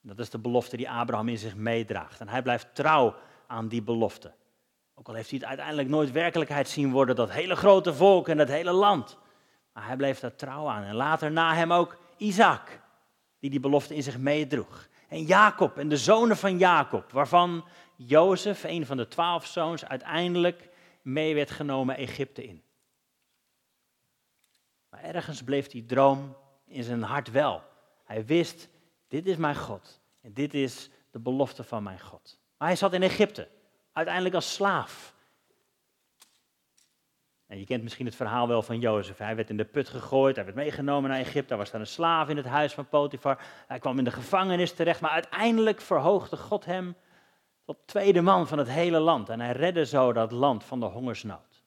Dat 0.00 0.18
is 0.18 0.30
de 0.30 0.38
belofte 0.38 0.76
die 0.76 0.90
Abraham 0.90 1.28
in 1.28 1.38
zich 1.38 1.54
meedraagt. 1.56 2.20
En 2.20 2.28
hij 2.28 2.42
blijft 2.42 2.74
trouw 2.74 3.14
aan 3.46 3.68
die 3.68 3.82
belofte. 3.82 4.32
Ook 4.94 5.08
al 5.08 5.14
heeft 5.14 5.30
hij 5.30 5.38
het 5.38 5.48
uiteindelijk 5.48 5.88
nooit 5.88 6.12
werkelijkheid 6.12 6.68
zien 6.68 6.92
worden, 6.92 7.16
dat 7.16 7.30
hele 7.30 7.56
grote 7.56 7.94
volk 7.94 8.28
en 8.28 8.36
dat 8.36 8.48
hele 8.48 8.72
land. 8.72 9.18
Maar 9.72 9.86
hij 9.86 9.96
bleef 9.96 10.20
daar 10.20 10.34
trouw 10.34 10.68
aan. 10.68 10.82
En 10.82 10.94
later 10.94 11.32
na 11.32 11.54
hem 11.54 11.72
ook 11.72 11.96
Isaac, 12.16 12.80
die 13.38 13.50
die 13.50 13.60
belofte 13.60 13.94
in 13.94 14.02
zich 14.02 14.18
meedroeg. 14.18 14.88
En 15.08 15.24
Jacob 15.24 15.78
en 15.78 15.88
de 15.88 15.96
zonen 15.96 16.36
van 16.36 16.58
Jacob, 16.58 17.10
waarvan 17.10 17.64
Jozef, 17.96 18.64
een 18.64 18.86
van 18.86 18.96
de 18.96 19.08
twaalf 19.08 19.46
zoons, 19.46 19.84
uiteindelijk 19.84 20.68
mee 21.02 21.34
werd 21.34 21.50
genomen 21.50 21.96
Egypte 21.96 22.44
in. 22.44 22.62
Maar 24.88 25.02
ergens 25.02 25.42
bleef 25.42 25.66
die 25.66 25.84
droom 25.84 26.36
in 26.66 26.82
zijn 26.82 27.02
hart 27.02 27.30
wel. 27.30 27.62
Hij 28.04 28.24
wist, 28.26 28.68
dit 29.08 29.26
is 29.26 29.36
mijn 29.36 29.56
God 29.56 30.00
en 30.20 30.32
dit 30.32 30.54
is 30.54 30.90
de 31.10 31.18
belofte 31.18 31.64
van 31.64 31.82
mijn 31.82 32.00
God. 32.00 32.38
Maar 32.58 32.68
hij 32.68 32.76
zat 32.76 32.92
in 32.92 33.02
Egypte 33.02 33.48
uiteindelijk 33.94 34.34
als 34.34 34.54
slaaf. 34.54 35.14
En 37.46 37.58
je 37.58 37.64
kent 37.64 37.82
misschien 37.82 38.06
het 38.06 38.14
verhaal 38.14 38.48
wel 38.48 38.62
van 38.62 38.78
Jozef. 38.78 39.18
Hij 39.18 39.36
werd 39.36 39.50
in 39.50 39.56
de 39.56 39.64
put 39.64 39.88
gegooid, 39.88 40.36
hij 40.36 40.44
werd 40.44 40.56
meegenomen 40.56 41.10
naar 41.10 41.18
Egypte, 41.18 41.48
hij 41.48 41.56
was 41.56 41.70
daar 41.70 41.80
een 41.80 41.86
slaaf 41.86 42.28
in 42.28 42.36
het 42.36 42.46
huis 42.46 42.72
van 42.72 42.88
Potifar. 42.88 43.38
Hij 43.66 43.78
kwam 43.78 43.98
in 43.98 44.04
de 44.04 44.10
gevangenis 44.10 44.72
terecht, 44.72 45.00
maar 45.00 45.10
uiteindelijk 45.10 45.80
verhoogde 45.80 46.36
God 46.36 46.64
hem 46.64 46.96
tot 47.64 47.76
tweede 47.84 48.20
man 48.20 48.46
van 48.46 48.58
het 48.58 48.68
hele 48.68 48.98
land. 48.98 49.28
En 49.28 49.40
hij 49.40 49.52
redde 49.52 49.86
zo 49.86 50.12
dat 50.12 50.32
land 50.32 50.64
van 50.64 50.80
de 50.80 50.86
hongersnood. 50.86 51.62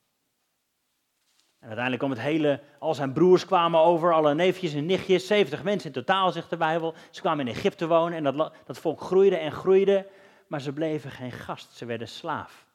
En 1.60 1.67
uiteindelijk 1.67 2.00
kwam 2.00 2.12
het 2.12 2.22
hele, 2.22 2.60
al 2.79 2.93
zijn 2.93 3.13
broers 3.13 3.46
kwamen 3.46 3.79
over, 3.79 4.13
alle 4.13 4.34
neefjes 4.34 4.74
en 4.74 4.86
nichtjes, 4.86 5.27
70 5.27 5.63
mensen 5.63 5.88
in 5.88 6.03
totaal, 6.03 6.31
zegt 6.31 6.50
de 6.50 6.57
Bijbel. 6.57 6.93
Ze 7.10 7.22
kwamen 7.22 7.48
in 7.48 7.53
Egypte 7.53 7.88
wonen 7.88 8.17
en 8.17 8.24
dat, 8.24 8.53
dat 8.65 8.77
volk 8.77 9.01
groeide 9.01 9.38
en 9.38 9.51
groeide 9.51 10.07
maar 10.48 10.62
ze 10.62 10.74
bleven 10.74 11.12
geen 11.12 11.32
gast, 11.32 11.75
ze 11.75 11.86
werden 11.86 12.08
slaaf. 12.08 12.68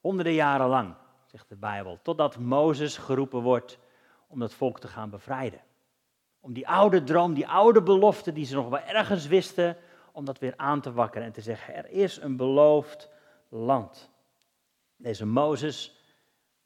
Honderden 0.00 0.32
jaren 0.32 0.68
lang, 0.68 0.94
zegt 1.26 1.48
de 1.48 1.56
Bijbel, 1.56 1.98
totdat 2.02 2.38
Mozes 2.38 2.96
geroepen 2.96 3.40
wordt 3.40 3.78
om 4.26 4.38
dat 4.38 4.54
volk 4.54 4.80
te 4.80 4.88
gaan 4.88 5.10
bevrijden. 5.10 5.60
Om 6.40 6.52
die 6.52 6.68
oude 6.68 7.02
droom, 7.02 7.34
die 7.34 7.48
oude 7.48 7.82
belofte 7.82 8.32
die 8.32 8.44
ze 8.44 8.54
nog 8.54 8.68
wel 8.68 8.80
ergens 8.80 9.26
wisten, 9.26 9.76
om 10.12 10.24
dat 10.24 10.38
weer 10.38 10.54
aan 10.56 10.80
te 10.80 10.92
wakkeren 10.92 11.26
en 11.26 11.32
te 11.32 11.40
zeggen, 11.40 11.74
er 11.74 11.88
is 11.88 12.16
een 12.16 12.36
beloofd 12.36 13.10
land. 13.48 14.10
Deze 14.96 15.26
Mozes 15.26 15.98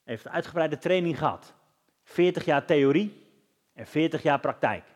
heeft 0.02 0.24
een 0.24 0.32
uitgebreide 0.32 0.78
training 0.78 1.18
gehad. 1.18 1.54
40 2.02 2.44
jaar 2.44 2.64
theorie 2.64 3.22
en 3.72 3.86
40 3.86 4.22
jaar 4.22 4.40
praktijk. 4.40 4.93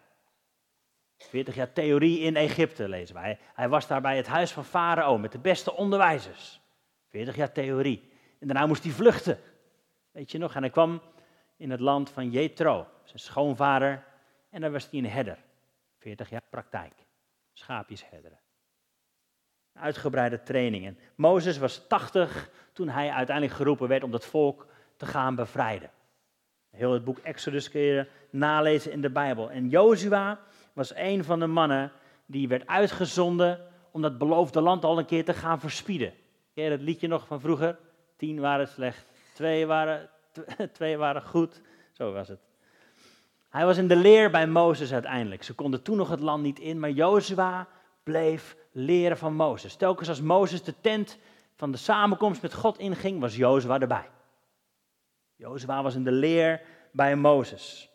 40 1.18 1.54
jaar 1.54 1.72
theorie 1.72 2.18
in 2.20 2.36
Egypte 2.36 2.88
lezen 2.88 3.14
wij. 3.14 3.38
Hij 3.54 3.68
was 3.68 3.86
daar 3.86 4.00
bij 4.00 4.16
het 4.16 4.26
huis 4.26 4.52
van 4.52 4.64
Farao 4.64 5.18
met 5.18 5.32
de 5.32 5.38
beste 5.38 5.74
onderwijzers. 5.74 6.60
40 7.08 7.36
jaar 7.36 7.52
theorie. 7.52 8.12
En 8.38 8.46
daarna 8.46 8.66
moest 8.66 8.82
hij 8.82 8.92
vluchten. 8.92 9.38
Weet 10.10 10.30
je 10.30 10.38
nog? 10.38 10.54
En 10.54 10.60
hij 10.60 10.70
kwam 10.70 11.02
in 11.56 11.70
het 11.70 11.80
land 11.80 12.10
van 12.10 12.30
Jethro, 12.30 12.86
zijn 13.04 13.18
schoonvader. 13.18 14.04
En 14.50 14.60
daar 14.60 14.72
was 14.72 14.88
hij 14.90 14.98
een 14.98 15.10
herder. 15.10 15.38
40 15.98 16.30
jaar 16.30 16.42
praktijk. 16.50 16.92
Schaapjes 17.52 18.08
herderen. 18.10 18.38
Uitgebreide 19.72 20.42
training. 20.42 20.86
En 20.86 20.98
Mozes 21.14 21.58
was 21.58 21.86
80 21.86 22.50
toen 22.72 22.88
hij 22.88 23.10
uiteindelijk 23.10 23.56
geroepen 23.56 23.88
werd 23.88 24.02
om 24.02 24.10
dat 24.10 24.26
volk 24.26 24.66
te 24.96 25.06
gaan 25.06 25.34
bevrijden. 25.34 25.90
Heel 26.70 26.92
het 26.92 27.04
boek 27.04 27.18
Exodus 27.18 27.70
kun 27.70 27.80
je 27.80 28.06
nalezen 28.30 28.92
in 28.92 29.00
de 29.00 29.10
Bijbel. 29.10 29.50
En 29.50 29.68
Jozua 29.68 30.40
was 30.78 30.94
een 30.94 31.24
van 31.24 31.38
de 31.38 31.46
mannen 31.46 31.92
die 32.26 32.48
werd 32.48 32.66
uitgezonden 32.66 33.60
om 33.90 34.02
dat 34.02 34.18
beloofde 34.18 34.60
land 34.60 34.84
al 34.84 34.98
een 34.98 35.06
keer 35.06 35.24
te 35.24 35.34
gaan 35.34 35.60
verspieden. 35.60 36.12
Ken 36.54 36.64
je 36.64 36.70
dat 36.70 36.80
liedje 36.80 37.08
nog 37.08 37.26
van 37.26 37.40
vroeger? 37.40 37.78
Tien 38.16 38.40
waren 38.40 38.68
slecht, 38.68 39.06
twee 39.34 39.66
waren, 39.66 40.10
twee 40.72 40.96
waren 40.96 41.22
goed. 41.22 41.60
Zo 41.92 42.12
was 42.12 42.28
het. 42.28 42.40
Hij 43.48 43.64
was 43.64 43.76
in 43.76 43.88
de 43.88 43.96
leer 43.96 44.30
bij 44.30 44.46
Mozes 44.46 44.92
uiteindelijk. 44.92 45.42
Ze 45.42 45.54
konden 45.54 45.82
toen 45.82 45.96
nog 45.96 46.08
het 46.08 46.20
land 46.20 46.42
niet 46.42 46.58
in, 46.58 46.80
maar 46.80 46.90
Jozua 46.90 47.68
bleef 48.02 48.56
leren 48.72 49.18
van 49.18 49.34
Mozes. 49.34 49.76
Telkens 49.76 50.08
als 50.08 50.20
Mozes 50.20 50.62
de 50.62 50.74
tent 50.80 51.18
van 51.54 51.70
de 51.70 51.78
samenkomst 51.78 52.42
met 52.42 52.54
God 52.54 52.78
inging, 52.78 53.20
was 53.20 53.36
Jozua 53.36 53.80
erbij. 53.80 54.10
Jozua 55.36 55.82
was 55.82 55.94
in 55.94 56.04
de 56.04 56.12
leer 56.12 56.60
bij 56.92 57.16
Mozes. 57.16 57.90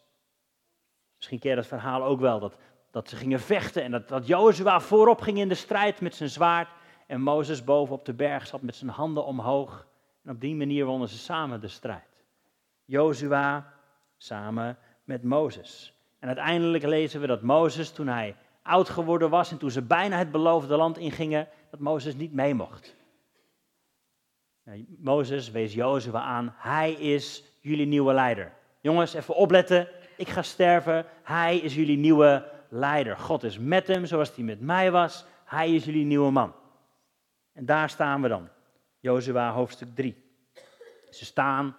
Misschien 1.16 1.40
ken 1.40 1.50
je 1.50 1.56
dat 1.56 1.80
verhaal 1.80 2.04
ook 2.04 2.20
wel, 2.20 2.40
dat, 2.40 2.58
dat 2.94 3.10
ze 3.10 3.16
gingen 3.16 3.40
vechten 3.40 3.84
en 3.84 3.92
dat, 3.92 4.08
dat 4.08 4.28
Jozua 4.28 4.80
voorop 4.80 5.22
ging 5.22 5.38
in 5.38 5.48
de 5.48 5.56
strijd 5.56 6.02
met 6.02 6.16
zijn 6.16 6.30
zwaard 6.30 6.70
en 7.08 7.22
Mozes 7.22 7.64
boven 7.64 7.96
op 7.96 8.06
de 8.06 8.14
berg 8.14 8.48
zat 8.48 8.62
met 8.62 8.76
zijn 8.76 8.90
handen 8.90 9.26
omhoog. 9.26 9.88
En 10.24 10.32
op 10.32 10.42
die 10.42 10.56
manier 10.56 10.86
wonnen 10.86 11.08
ze 11.08 11.18
samen 11.18 11.62
de 11.62 11.68
strijd. 11.68 12.24
Jozua 12.86 13.74
samen 14.18 14.78
met 15.04 15.24
Mozes. 15.24 15.94
En 16.20 16.28
uiteindelijk 16.28 16.84
lezen 16.84 17.22
we 17.22 17.28
dat 17.28 17.42
Mozes, 17.42 17.92
toen 17.92 18.08
hij 18.08 18.36
oud 18.64 18.90
geworden 18.90 19.30
was 19.30 19.52
en 19.52 19.58
toen 19.58 19.72
ze 19.72 19.82
bijna 19.82 20.18
het 20.18 20.32
beloofde 20.32 20.76
land 20.76 20.98
ingingen, 20.98 21.48
dat 21.70 21.80
Mozes 21.80 22.16
niet 22.16 22.34
mee 22.34 22.54
mocht. 22.54 22.96
Mozes 24.98 25.52
wees 25.52 25.74
Jozua 25.74 26.22
aan, 26.22 26.56
hij 26.58 26.92
is 26.92 27.44
jullie 27.60 27.88
nieuwe 27.88 28.14
leider. 28.14 28.54
Jongens, 28.82 29.14
even 29.14 29.36
opletten, 29.36 29.88
ik 30.18 30.30
ga 30.30 30.42
sterven, 30.42 31.06
hij 31.24 31.58
is 31.58 31.76
jullie 31.76 31.98
nieuwe 31.98 32.52
leider. 32.74 33.18
God 33.18 33.44
is 33.44 33.60
met 33.60 33.88
hem 33.88 34.06
zoals 34.06 34.36
hij 34.36 34.44
met 34.44 34.60
mij 34.60 34.92
was, 34.92 35.26
hij 35.46 35.74
is 35.74 35.86
jullie 35.86 36.06
nieuwe 36.06 36.32
man. 36.32 36.54
En 37.54 37.66
daar 37.66 37.90
staan 37.90 38.22
we 38.22 38.28
dan, 38.28 38.50
Jozua 39.00 39.52
hoofdstuk 39.52 39.96
3. 39.96 40.24
Ze 41.10 41.26
staan 41.26 41.78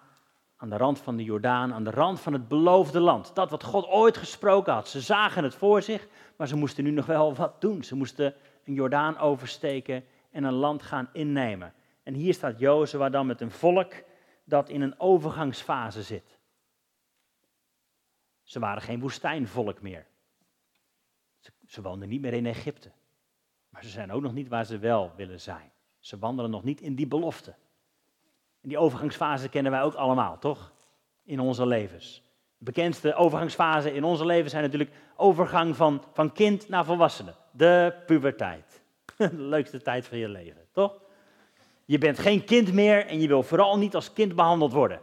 aan 0.57 0.69
de 0.69 0.77
rand 0.77 0.99
van 1.01 1.17
de 1.17 1.25
Jordaan, 1.25 1.73
aan 1.73 1.85
de 1.85 1.91
rand 1.91 2.21
van 2.21 2.33
het 2.33 2.49
beloofde 2.49 3.01
land. 3.01 3.35
Dat 3.35 3.51
wat 3.51 3.65
God 3.65 3.87
ooit 3.87 4.17
gesproken 4.17 4.73
had. 4.73 4.89
Ze 4.89 5.01
zagen 5.01 5.45
het 5.45 5.55
voor 5.55 5.83
zich, 5.83 6.07
maar 6.37 6.49
ze 6.49 6.57
moesten 6.57 6.85
nu 6.85 6.91
nog 6.91 7.07
wel 7.07 7.35
wat 7.35 7.61
doen. 7.61 7.83
Ze 7.85 7.97
moesten 7.97 8.35
een 8.65 8.75
Jordaan 8.75 9.19
oversteken 9.19 10.05
en 10.31 10.45
een 10.45 10.53
land 10.53 10.83
gaan 10.83 11.09
innemen. 11.13 11.75
En 12.03 12.15
hier 12.15 12.35
staat 12.35 12.59
Jozua 12.59 13.09
dan 13.09 13.27
met 13.27 13.41
een 13.41 13.51
volk 13.51 13.93
dat 14.45 14.69
in 14.69 14.81
een 14.81 15.01
overgangsfase 15.01 16.03
zit. 16.03 16.39
Ze 18.43 18.59
waren 18.59 18.83
geen 18.83 19.01
woestijnvolk 19.01 19.83
meer. 19.83 20.07
Ze, 21.75 21.83
woonden 21.83 22.09
niet 22.09 22.21
meer 22.21 22.33
in 22.33 22.47
Egypte. 22.47 22.91
Maar 23.69 23.83
ze 23.83 23.89
zijn 23.89 24.13
ook 24.13 24.23
nog 24.23 24.33
niet 24.33 24.49
waar 24.49 24.65
ze 24.65 24.79
wel 24.79 25.13
willen 25.17 25.41
zijn. 25.41 25.71
Ze 25.99 26.19
wandelen 26.19 26.51
nog 26.51 26.65
niet 26.65 26.81
in 26.81 26.95
die 26.95 27.07
belofte. 27.07 27.55
En 28.61 28.69
die 28.69 28.79
overgangsfase 28.79 29.49
kennen 29.49 29.73
wij 29.73 29.83
ook 29.83 29.95
allemaal, 29.95 30.39
toch? 30.39 30.73
In 31.25 31.41
onze 31.41 31.67
levens. 31.67 32.23
De 32.59 32.65
bekendste 32.65 33.15
overgangsfase 33.15 33.95
in 33.95 34.05
onze 34.05 34.27
leven 34.27 34.51
zijn 34.51 34.63
natuurlijk 34.63 34.91
overgang 35.17 35.77
van, 35.77 36.03
van 36.13 36.33
kind 36.33 36.69
naar 36.69 36.85
volwassene. 36.85 37.35
De 37.51 37.95
puberteit. 38.07 38.83
De 39.17 39.35
leukste 39.35 39.83
tijd 39.83 40.07
van 40.07 40.19
je 40.19 40.29
leven, 40.29 40.67
toch? 40.73 41.01
Je 41.85 41.99
bent 41.99 42.19
geen 42.19 42.45
kind 42.45 42.73
meer 42.73 43.07
en 43.07 43.21
je 43.21 43.29
wil 43.29 43.43
vooral 43.43 43.79
niet 43.79 43.95
als 43.95 44.13
kind 44.13 44.35
behandeld 44.35 44.73
worden. 44.73 45.01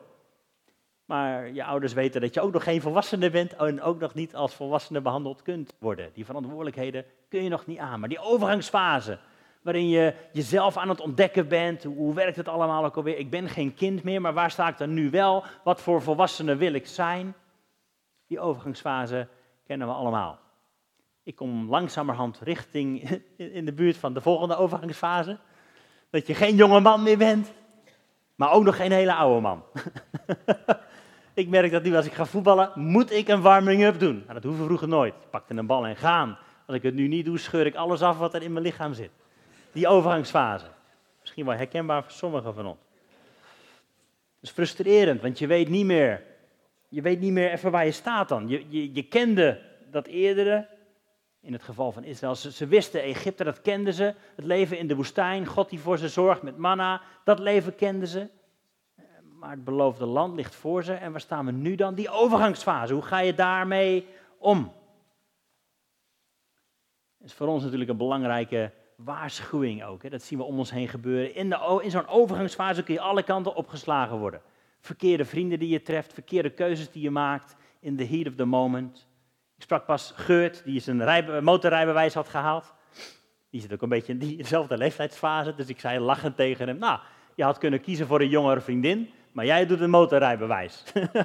Maar 1.12 1.52
je 1.52 1.64
ouders 1.64 1.94
weten 1.94 2.22
dat 2.22 2.34
je 2.34 2.42
ook 2.42 2.54
nog 2.54 2.64
geen 2.64 2.82
volwassene 2.82 3.30
bent 3.30 3.56
en 3.56 3.82
ook 3.82 4.00
nog 4.00 4.14
niet 4.14 4.36
als 4.36 4.56
volwassene 4.56 5.02
behandeld 5.02 5.42
kunt 5.42 5.74
worden. 5.80 6.10
Die 6.14 6.26
verantwoordelijkheden 6.26 7.06
kun 7.30 7.44
je 7.44 7.50
nog 7.50 7.66
niet 7.66 7.78
aan. 7.78 8.00
Maar 8.00 8.10
die 8.10 8.20
overgangsfase, 8.20 9.20
waarin 9.62 9.90
je 9.90 10.14
jezelf 10.32 10.78
aan 10.78 10.90
het 10.90 11.00
ontdekken 11.00 11.48
bent. 11.48 11.84
Hoe 11.84 12.14
werkt 12.14 12.36
het 12.36 12.48
allemaal 12.48 12.86
ook 12.86 12.96
alweer? 12.96 13.18
Ik 13.18 13.30
ben 13.30 13.50
geen 13.50 13.74
kind 13.74 14.04
meer, 14.04 14.22
maar 14.22 14.34
waar 14.34 14.52
sta 14.52 14.68
ik 14.68 14.78
dan 14.78 14.94
nu 14.94 15.10
wel? 15.10 15.44
Wat 15.64 15.82
voor 15.82 16.02
volwassene 16.02 16.56
wil 16.56 16.74
ik 16.74 16.88
zijn? 16.88 17.34
Die 18.28 18.40
overgangsfase 18.40 19.28
kennen 19.66 19.88
we 19.88 19.94
allemaal. 19.94 20.40
Ik 21.24 21.36
kom 21.36 21.70
langzamerhand 21.70 22.40
richting 22.44 23.10
in 23.58 23.66
de 23.66 23.74
buurt 23.74 23.98
van 23.98 24.14
de 24.14 24.22
volgende 24.22 24.56
overgangsfase. 24.56 25.38
Dat 26.10 26.28
je 26.28 26.36
geen 26.36 26.56
jonge 26.56 26.80
man 26.80 27.04
meer 27.04 27.18
bent, 27.18 27.52
maar 28.36 28.52
ook 28.52 28.64
nog 28.64 28.76
geen 28.76 28.92
hele 28.92 29.14
oude 29.14 29.42
man. 29.42 29.64
ik 31.34 31.48
merk 31.48 31.72
dat 31.72 31.84
nu 31.84 31.96
als 31.96 32.06
ik 32.06 32.14
ga 32.14 32.26
voetballen, 32.26 32.72
moet 32.76 33.12
ik 33.12 33.28
een 33.28 33.42
warming-up 33.42 34.00
doen. 34.00 34.16
Nou, 34.22 34.34
dat 34.34 34.44
hoeven 34.44 34.66
vroeger 34.66 34.88
nooit. 34.88 35.14
Ik 35.14 35.30
pakte 35.30 35.54
een 35.54 35.66
bal 35.66 35.86
en 35.86 35.96
gaan. 35.96 36.38
Als 36.66 36.76
ik 36.76 36.84
het 36.84 36.94
nu 36.94 37.08
niet 37.08 37.26
doe, 37.26 37.38
scheur 37.38 37.66
ik 37.66 37.76
alles 37.76 38.02
af 38.02 38.18
wat 38.18 38.34
er 38.34 38.42
in 38.42 38.54
mijn 38.54 38.66
lichaam 38.66 38.94
zit 38.94 39.12
die 39.72 39.88
overgangsfase. 39.88 40.66
Misschien 41.20 41.46
wel 41.46 41.56
herkenbaar 41.56 42.04
voor 42.04 42.12
sommigen 42.12 42.54
van 42.54 42.66
ons. 42.66 42.80
Het 44.40 44.50
is 44.50 44.56
frustrerend, 44.56 45.22
want 45.22 45.40
je 45.40 45.48
weet 45.48 45.70
niet 45.70 45.86
meer, 45.86 46.24
je 46.90 47.02
weet 47.02 47.20
niet 47.20 47.32
meer 47.32 47.52
even 47.52 47.72
waar 47.72 47.86
je 47.86 47.92
staat 47.92 48.30
dan. 48.30 48.48
Je, 48.48 48.92
je, 48.94 49.04
kende 49.04 49.62
dat 49.92 50.08
eerdere, 50.08 50.68
in 51.42 51.54
het 51.54 51.64
geval 51.64 51.92
van 51.92 52.04
Israël. 52.04 52.36
Ze, 52.36 52.68
wisten, 52.68 53.02
Egypte, 53.02 53.44
dat 53.44 53.62
kenden 53.62 53.94
ze. 53.94 54.14
Het 54.36 54.46
leven 54.46 54.78
in 54.78 54.88
de 54.88 54.96
woestijn, 54.96 55.46
God 55.46 55.70
die 55.70 55.80
voor 55.80 55.98
ze 55.98 56.10
zorgt 56.10 56.42
met 56.42 56.58
manna, 56.58 57.02
dat 57.24 57.40
leven 57.40 57.76
kenden 57.76 58.08
ze. 58.08 58.28
Maar 59.42 59.50
het 59.50 59.64
beloofde 59.64 60.06
land 60.06 60.36
ligt 60.36 60.56
voor 60.56 60.84
ze. 60.84 60.94
En 60.94 61.12
waar 61.12 61.22
staan 61.22 61.46
we 61.46 61.52
nu 61.52 61.76
dan? 61.76 61.96
Die 61.96 62.10
overgangsfase. 62.10 62.94
Hoe 62.94 63.04
ga 63.04 63.20
je 63.20 63.34
daarmee 63.34 64.08
om? 64.38 64.74
Dat 67.18 67.28
is 67.28 67.34
voor 67.34 67.48
ons 67.48 67.64
natuurlijk 67.64 67.90
een 67.90 67.98
belangrijke 67.98 68.72
waarschuwing 68.96 69.84
ook. 69.84 70.04
Hè. 70.04 70.10
Dat 70.10 70.22
zien 70.22 70.40
we 70.40 70.46
om 70.46 70.58
ons 70.58 70.72
heen 70.72 70.88
gebeuren. 70.88 71.36
In, 71.36 71.58
in 71.82 71.92
zo'n 71.92 72.08
overgangsfase 72.08 72.84
kun 72.84 72.94
je 72.94 73.00
alle 73.00 73.24
kanten 73.24 73.56
opgeslagen 73.56 74.18
worden. 74.18 74.42
Verkeerde 74.80 75.26
vrienden 75.26 75.60
die 75.60 75.70
je 75.70 75.82
treft, 75.82 76.14
verkeerde 76.14 76.50
keuzes 76.50 76.92
die 76.92 77.02
je 77.02 77.12
maakt 77.12 77.56
in 77.80 77.98
the 77.98 78.06
heat 78.06 78.28
of 78.28 78.36
the 78.36 78.46
moment. 78.46 79.08
Ik 79.56 79.64
sprak 79.64 79.86
pas 79.86 80.14
Geurt, 80.16 80.64
die 80.64 80.80
zijn 80.80 81.44
motorrijbewijs 81.44 82.14
had 82.14 82.30
gehaald. 82.30 82.74
Die 83.50 83.62
zit 83.62 83.74
ook 83.74 83.82
een 83.82 83.90
beetje 83.90 84.14
in 84.14 84.20
diezelfde 84.20 84.78
leeftijdsfase. 84.78 85.56
Dus 85.56 85.68
ik 85.68 85.80
zei 85.80 86.00
lachend 86.00 86.36
tegen 86.36 86.68
hem, 86.68 86.78
nou, 86.78 87.00
je 87.36 87.44
had 87.44 87.58
kunnen 87.58 87.82
kiezen 87.82 88.08
voor 88.08 88.22
een 88.22 88.30
jongere 88.30 88.62
vriendin, 88.62 89.10
maar 89.32 89.46
jij 89.46 89.66
doet 89.66 89.80
een 89.80 89.90
motorrijbewijs. 89.90 90.84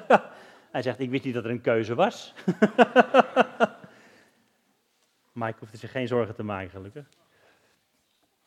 Hij 0.73 0.83
zegt, 0.83 1.01
ik 1.01 1.11
wist 1.11 1.25
niet 1.25 1.35
dat 1.35 1.45
er 1.45 1.51
een 1.51 1.61
keuze 1.61 1.95
was. 1.95 2.35
Mike 5.33 5.59
hoefde 5.59 5.77
zich 5.77 5.91
geen 5.91 6.09
zorgen 6.09 6.35
te 6.35 6.43
maken, 6.43 6.71
gelukkig. 6.71 7.09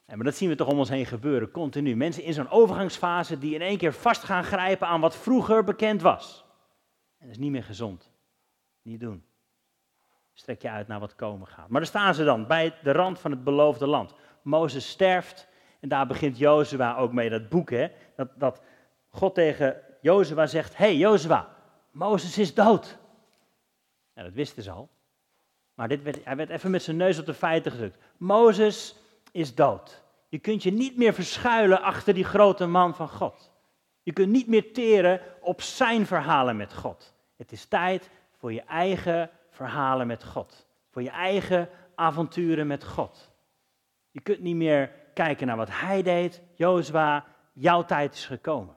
En 0.06 0.16
maar 0.16 0.25
dat 0.25 0.36
zien 0.36 0.50
we 0.50 0.56
toch 0.56 0.68
om 0.68 0.78
ons 0.78 0.89
heen 0.89 1.06
gebeuren, 1.06 1.51
continu. 1.51 1.96
Mensen 1.96 2.24
in 2.24 2.34
zo'n 2.34 2.50
overgangsfase 2.50 3.38
die 3.38 3.56
in 3.56 3.62
één 3.62 3.78
keer 3.78 3.94
vast 3.94 4.24
gaan 4.24 4.44
grijpen 4.44 4.88
aan 4.88 5.01
wat 5.01 5.18
vroeger 5.18 5.63
bekend 5.63 6.01
was. 6.01 6.46
En 7.18 7.25
dat 7.25 7.36
is 7.36 7.42
niet 7.42 7.51
meer 7.51 7.63
gezond. 7.63 8.12
Niet 8.82 9.00
doen. 9.00 9.24
Strek 10.34 10.62
je 10.62 10.70
uit 10.70 10.88
naar 10.88 11.00
wat 11.00 11.16
komen 11.16 11.48
gaat. 11.48 11.70
Maar 11.70 11.82
daar 11.82 11.89
staan 11.89 12.16
ze 12.16 12.24
dan, 12.24 12.48
bij 12.48 12.75
de 12.84 12.92
rand 12.92 13.20
van 13.20 13.32
het 13.32 13.44
beloofde 13.44 13.88
land. 13.88 14.16
Mozes 14.42 14.89
sterft 14.89 15.48
en 15.80 15.89
daar 15.89 16.08
begint 16.08 16.38
Jozua 16.38 16.96
ook 16.96 17.13
mee, 17.13 17.30
dat 17.30 17.50
boek, 17.50 17.70
hè. 17.70 17.88
Dat, 18.16 18.30
dat 18.36 18.62
God 19.10 19.34
tegen 19.36 19.82
Jozua 20.01 20.46
zegt, 20.46 20.78
hey, 20.78 20.98
Jozua, 20.98 21.56
Mozes 21.92 22.38
is 22.38 22.54
dood. 22.54 22.98
En 24.13 24.24
dat 24.24 24.34
wisten 24.34 24.63
ze 24.63 24.72
al. 24.72 24.89
Maar 25.74 25.88
dit 25.88 26.04
werd, 26.04 26.25
hij 26.25 26.36
werd 26.36 26.50
even 26.50 26.72
met 26.72 26.84
zijn 26.84 26.98
neus 26.98 27.20
op 27.20 27.25
de 27.25 27.34
feiten 27.34 27.72
gedrukt. 27.72 27.98
Mozes 28.18 28.96
is 29.32 29.56
dood. 29.56 30.04
Je 30.30 30.39
kunt 30.39 30.63
je 30.63 30.72
niet 30.72 30.98
meer 30.98 31.13
verschuilen 31.13 31.82
achter 31.82 32.13
die 32.13 32.24
grote 32.24 32.66
man 32.66 32.96
van 32.96 33.10
God. 33.10 33.51
Je 34.04 34.13
kunt 34.13 34.32
niet 34.32 34.48
meer 34.48 34.74
teren 34.74 35.22
op 35.42 35.62
zijn 35.62 36.06
verhalen 36.06 36.58
met 36.58 36.74
God. 36.74 37.13
Het 37.36 37.51
is 37.51 37.66
tijd 37.66 38.10
voor 38.38 38.54
je 38.54 38.62
eigen 38.62 39.30
verhalen 39.50 40.08
met 40.08 40.24
God. 40.24 40.68
Voor 40.89 41.01
je 41.01 41.10
eigen 41.10 41.70
avonturen 41.96 42.68
met 42.68 42.84
God. 42.84 43.32
Je 44.12 44.22
kunt 44.22 44.39
niet 44.39 44.56
meer 44.56 44.92
kijken 45.13 45.48
naar 45.48 45.58
wat 45.58 45.70
hij 45.72 46.04
deed. 46.04 46.42
Jozua, 46.54 47.25
jouw 47.54 47.86
tijd 47.86 48.13
is 48.13 48.25
gekomen. 48.25 48.75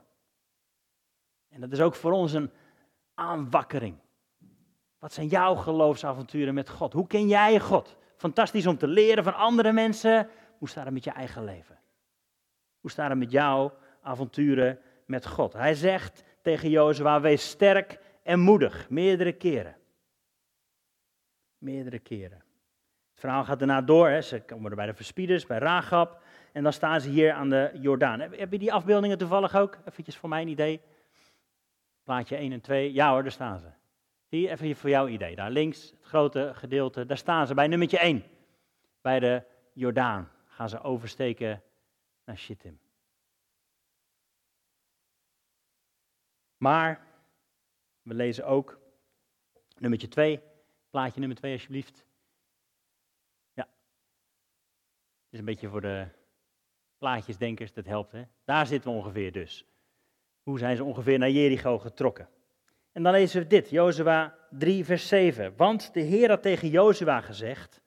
En 1.52 1.60
dat 1.60 1.72
is 1.72 1.80
ook 1.80 1.94
voor 1.94 2.12
ons 2.12 2.32
een 2.32 2.50
aanwakkering. 3.14 3.96
Wat 4.98 5.12
zijn 5.12 5.26
jouw 5.26 5.54
geloofsavonturen 5.54 6.54
met 6.54 6.68
God? 6.68 6.92
Hoe 6.92 7.06
ken 7.06 7.28
jij 7.28 7.60
God? 7.60 7.96
Fantastisch 8.16 8.66
om 8.66 8.78
te 8.78 8.86
leren 8.86 9.24
van 9.24 9.34
andere 9.34 9.72
mensen, 9.72 10.28
hoe 10.58 10.68
staat 10.68 10.84
het 10.84 10.92
met 10.94 11.04
je 11.04 11.10
eigen 11.10 11.44
leven? 11.44 11.78
Hoe 12.80 12.90
staat 12.90 13.08
het 13.08 13.18
met 13.18 13.30
jouw 13.30 13.74
avonturen 14.02 14.78
met 15.06 15.26
God? 15.26 15.52
Hij 15.52 15.74
zegt 15.74 16.24
tegen 16.42 16.70
Jozua, 16.70 17.20
wees 17.20 17.48
sterk 17.48 17.98
en 18.22 18.40
moedig, 18.40 18.90
meerdere 18.90 19.32
keren. 19.32 19.76
Meerdere 21.58 21.98
keren. 21.98 22.44
Het 23.10 23.20
verhaal 23.20 23.44
gaat 23.44 23.58
daarna 23.58 23.82
door, 23.82 24.08
hè. 24.08 24.20
ze 24.20 24.40
komen 24.40 24.76
bij 24.76 24.86
de 24.86 24.94
verspieders, 24.94 25.46
bij 25.46 25.58
Ragab. 25.58 26.22
En 26.52 26.62
dan 26.62 26.72
staan 26.72 27.00
ze 27.00 27.08
hier 27.08 27.32
aan 27.32 27.48
de 27.48 27.70
Jordaan. 27.80 28.20
Heb, 28.20 28.52
je 28.52 28.58
die 28.58 28.72
afbeeldingen 28.72 29.18
toevallig 29.18 29.56
ook? 29.56 29.78
Even 29.84 30.12
voor 30.12 30.28
mijn 30.28 30.48
idee. 30.48 30.80
Plaatje 32.02 32.36
1 32.36 32.52
en 32.52 32.60
2. 32.60 32.92
Ja 32.92 33.10
hoor, 33.10 33.22
daar 33.22 33.32
staan 33.32 33.58
ze. 33.58 33.70
Zie 34.32 34.50
even 34.50 34.76
voor 34.76 34.90
jouw 34.90 35.08
idee. 35.08 35.36
Daar 35.36 35.50
links, 35.50 35.90
het 35.90 36.04
grote 36.04 36.52
gedeelte, 36.54 37.06
daar 37.06 37.16
staan 37.16 37.46
ze 37.46 37.54
bij 37.54 37.66
nummertje 37.66 37.98
1. 37.98 38.24
Bij 39.00 39.20
de 39.20 39.42
Jordaan 39.72 40.30
gaan 40.46 40.68
ze 40.68 40.80
oversteken 40.80 41.62
naar 42.24 42.38
Shittim. 42.38 42.80
Maar 46.56 47.06
we 48.02 48.14
lezen 48.14 48.46
ook 48.46 48.80
nummertje 49.78 50.08
2, 50.08 50.40
plaatje 50.90 51.20
nummer 51.20 51.38
2 51.38 51.52
alsjeblieft. 51.52 52.04
Ja, 53.52 53.68
is 55.30 55.38
een 55.38 55.44
beetje 55.44 55.68
voor 55.68 55.80
de 55.80 56.08
plaatjesdenkers, 56.98 57.72
dat 57.72 57.86
helpt 57.86 58.12
hè. 58.12 58.24
Daar 58.44 58.66
zitten 58.66 58.90
we 58.90 58.96
ongeveer 58.96 59.32
dus. 59.32 59.71
Hoe 60.42 60.58
zijn 60.58 60.76
ze 60.76 60.84
ongeveer 60.84 61.18
naar 61.18 61.30
Jericho 61.30 61.78
getrokken? 61.78 62.28
En 62.92 63.02
dan 63.02 63.12
lezen 63.12 63.40
we 63.40 63.46
dit, 63.46 63.70
Jozua 63.70 64.34
3 64.50 64.84
vers 64.84 65.08
7. 65.08 65.56
Want 65.56 65.94
de 65.94 66.00
Heer 66.00 66.28
had 66.28 66.42
tegen 66.42 66.68
Jozua 66.68 67.20
gezegd, 67.20 67.80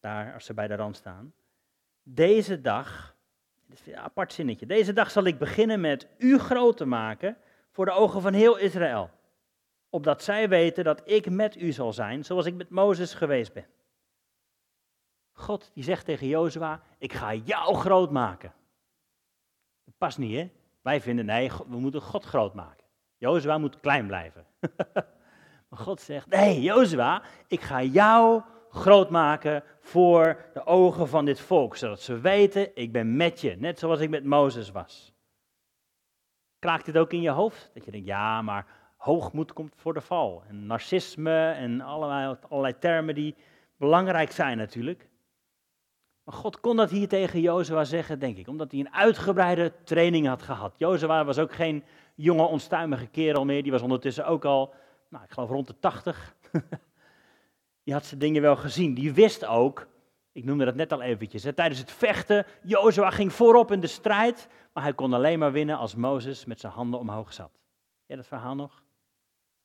daar 0.00 0.34
als 0.34 0.44
ze 0.44 0.54
bij 0.54 0.66
de 0.68 0.74
rand 0.74 0.96
staan, 0.96 1.34
deze 2.02 2.60
dag, 2.60 3.16
dit 3.66 3.80
is 3.80 3.86
een 3.86 3.98
apart 3.98 4.32
zinnetje, 4.32 4.66
deze 4.66 4.92
dag 4.92 5.10
zal 5.10 5.24
ik 5.24 5.38
beginnen 5.38 5.80
met 5.80 6.06
u 6.18 6.38
groot 6.38 6.76
te 6.76 6.84
maken 6.84 7.36
voor 7.70 7.84
de 7.84 7.92
ogen 7.92 8.20
van 8.20 8.32
heel 8.32 8.56
Israël. 8.56 9.10
Opdat 9.88 10.22
zij 10.22 10.48
weten 10.48 10.84
dat 10.84 11.02
ik 11.04 11.30
met 11.30 11.56
u 11.56 11.72
zal 11.72 11.92
zijn, 11.92 12.24
zoals 12.24 12.46
ik 12.46 12.54
met 12.54 12.70
Mozes 12.70 13.14
geweest 13.14 13.52
ben. 13.52 13.66
God 15.32 15.70
die 15.74 15.84
zegt 15.84 16.04
tegen 16.04 16.26
Jozua, 16.26 16.82
ik 16.98 17.12
ga 17.12 17.34
jou 17.34 17.74
groot 17.74 18.10
maken. 18.10 18.52
Dat 19.84 19.94
past 19.98 20.18
niet 20.18 20.36
hè? 20.36 20.50
Wij 20.82 21.00
vinden, 21.00 21.24
nee, 21.24 21.50
we 21.68 21.78
moeten 21.78 22.02
God 22.02 22.24
groot 22.24 22.54
maken. 22.54 22.84
Jozua 23.16 23.58
moet 23.58 23.80
klein 23.80 24.06
blijven. 24.06 24.46
maar 25.68 25.78
God 25.78 26.00
zegt, 26.00 26.26
nee 26.26 26.60
Jozua, 26.60 27.22
ik 27.46 27.60
ga 27.60 27.82
jou 27.82 28.42
groot 28.70 29.10
maken 29.10 29.62
voor 29.80 30.50
de 30.52 30.66
ogen 30.66 31.08
van 31.08 31.24
dit 31.24 31.40
volk, 31.40 31.76
zodat 31.76 32.00
ze 32.00 32.20
weten, 32.20 32.76
ik 32.76 32.92
ben 32.92 33.16
met 33.16 33.40
je, 33.40 33.56
net 33.56 33.78
zoals 33.78 34.00
ik 34.00 34.10
met 34.10 34.24
Mozes 34.24 34.70
was. 34.70 35.12
Kraakt 36.58 36.84
dit 36.84 36.98
ook 36.98 37.12
in 37.12 37.20
je 37.20 37.30
hoofd? 37.30 37.70
Dat 37.74 37.84
je 37.84 37.90
denkt, 37.90 38.06
ja, 38.06 38.42
maar 38.42 38.66
hoogmoed 38.96 39.52
komt 39.52 39.74
voor 39.76 39.94
de 39.94 40.00
val. 40.00 40.42
En 40.48 40.66
narcisme 40.66 41.50
en 41.50 41.80
allerlei, 41.80 42.36
allerlei 42.48 42.78
termen 42.78 43.14
die 43.14 43.36
belangrijk 43.76 44.30
zijn 44.32 44.56
natuurlijk. 44.56 45.08
Maar 46.24 46.34
God 46.34 46.60
kon 46.60 46.76
dat 46.76 46.90
hier 46.90 47.08
tegen 47.08 47.40
Jozua 47.40 47.84
zeggen, 47.84 48.18
denk 48.18 48.36
ik, 48.36 48.48
omdat 48.48 48.70
hij 48.70 48.80
een 48.80 48.94
uitgebreide 48.94 49.72
training 49.84 50.26
had 50.26 50.42
gehad. 50.42 50.74
Jozua 50.78 51.24
was 51.24 51.38
ook 51.38 51.52
geen 51.52 51.84
jonge, 52.14 52.42
onstuimige 52.42 53.06
kerel 53.06 53.44
meer, 53.44 53.62
die 53.62 53.72
was 53.72 53.82
ondertussen 53.82 54.26
ook 54.26 54.44
al, 54.44 54.74
nou, 55.08 55.24
ik 55.24 55.30
geloof 55.30 55.48
rond 55.48 55.66
de 55.66 55.78
80. 55.78 56.36
die 57.84 57.94
had 57.94 58.04
zijn 58.04 58.20
dingen 58.20 58.42
wel 58.42 58.56
gezien. 58.56 58.94
Die 58.94 59.12
wist 59.12 59.44
ook, 59.46 59.86
ik 60.32 60.44
noemde 60.44 60.64
dat 60.64 60.74
net 60.74 60.92
al 60.92 61.02
eventjes, 61.02 61.42
tijdens 61.54 61.80
het 61.80 61.92
vechten, 61.92 62.46
Jozua 62.62 63.10
ging 63.10 63.32
voorop 63.32 63.72
in 63.72 63.80
de 63.80 63.86
strijd, 63.86 64.48
maar 64.72 64.82
hij 64.82 64.94
kon 64.94 65.12
alleen 65.12 65.38
maar 65.38 65.52
winnen 65.52 65.76
als 65.76 65.94
Mozes 65.94 66.44
met 66.44 66.60
zijn 66.60 66.72
handen 66.72 67.00
omhoog 67.00 67.32
zat. 67.32 67.64
Ja, 68.06 68.16
dat 68.16 68.26
verhaal 68.26 68.54
nog? 68.54 68.82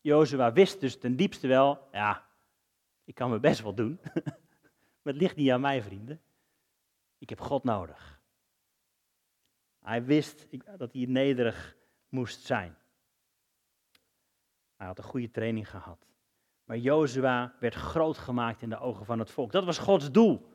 Jozua 0.02 0.54
wist 0.54 0.80
dus 0.80 0.98
ten 0.98 1.16
diepste 1.16 1.48
wel, 1.48 1.88
ja, 1.92 2.26
ik 3.04 3.16
kan 3.16 3.30
me 3.30 3.40
best 3.40 3.62
wel 3.62 3.74
doen, 3.74 4.00
maar 5.02 5.14
het 5.14 5.22
ligt 5.22 5.36
niet 5.36 5.52
aan 5.52 5.62
mij, 5.62 5.82
vrienden. 5.82 6.22
Ik 7.18 7.30
heb 7.30 7.40
God 7.40 7.64
nodig. 7.64 8.22
Hij 9.80 10.04
wist 10.04 10.48
dat 10.78 10.94
hij 10.94 11.06
nederig 11.06 11.76
moest 12.10 12.46
zijn. 12.46 12.78
Hij 14.76 14.88
had 14.88 14.98
een 14.98 15.04
goede 15.04 15.32
training 15.32 15.70
gehad. 15.70 16.06
Maar 16.64 16.78
Jozua 16.78 17.56
werd 17.60 17.74
groot 17.74 18.18
gemaakt 18.18 18.62
in 18.62 18.70
de 18.70 18.80
ogen 18.80 19.06
van 19.06 19.20
het 19.20 19.32
volk. 19.32 19.52
Dat 19.52 19.66
was 19.66 19.78
Gods 19.78 20.12
doel. 20.12 20.54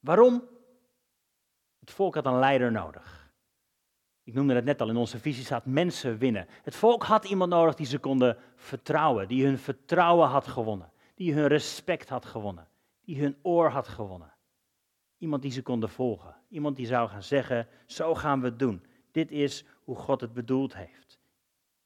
Waarom? 0.00 0.48
Het 1.78 1.90
volk 1.90 2.14
had 2.14 2.26
een 2.26 2.38
leider 2.38 2.72
nodig. 2.72 3.30
Ik 4.24 4.34
noemde 4.34 4.54
het 4.54 4.64
net 4.64 4.80
al, 4.80 4.88
in 4.88 4.96
onze 4.96 5.18
visie 5.18 5.44
staat 5.44 5.66
mensen 5.66 6.18
winnen. 6.18 6.46
Het 6.62 6.76
volk 6.76 7.02
had 7.02 7.24
iemand 7.24 7.50
nodig 7.50 7.74
die 7.74 7.86
ze 7.86 7.98
konden 7.98 8.36
vertrouwen, 8.54 9.28
die 9.28 9.44
hun 9.44 9.58
vertrouwen 9.58 10.28
had 10.28 10.46
gewonnen, 10.46 10.92
die 11.14 11.34
hun 11.34 11.46
respect 11.46 12.08
had 12.08 12.24
gewonnen, 12.24 12.68
die 13.00 13.20
hun 13.20 13.36
oor 13.42 13.70
had 13.70 13.88
gewonnen. 13.88 14.31
Iemand 15.22 15.42
die 15.42 15.50
ze 15.50 15.62
konden 15.62 15.88
volgen. 15.88 16.34
Iemand 16.48 16.76
die 16.76 16.86
zou 16.86 17.08
gaan 17.08 17.22
zeggen, 17.22 17.68
zo 17.86 18.14
gaan 18.14 18.40
we 18.40 18.46
het 18.46 18.58
doen. 18.58 18.82
Dit 19.10 19.30
is 19.30 19.64
hoe 19.84 19.96
God 19.96 20.20
het 20.20 20.32
bedoeld 20.32 20.76
heeft. 20.76 21.18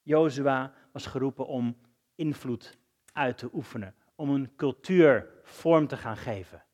Jozua 0.03 0.73
was 0.93 1.07
geroepen 1.07 1.47
om 1.47 1.77
invloed 2.15 2.79
uit 3.13 3.39
te 3.39 3.51
oefenen, 3.53 3.95
om 4.15 4.31
een 4.31 4.57
cultuur 4.57 5.29
vorm 5.43 5.87
te 5.87 5.97
gaan 5.97 6.17
geven. 6.17 6.65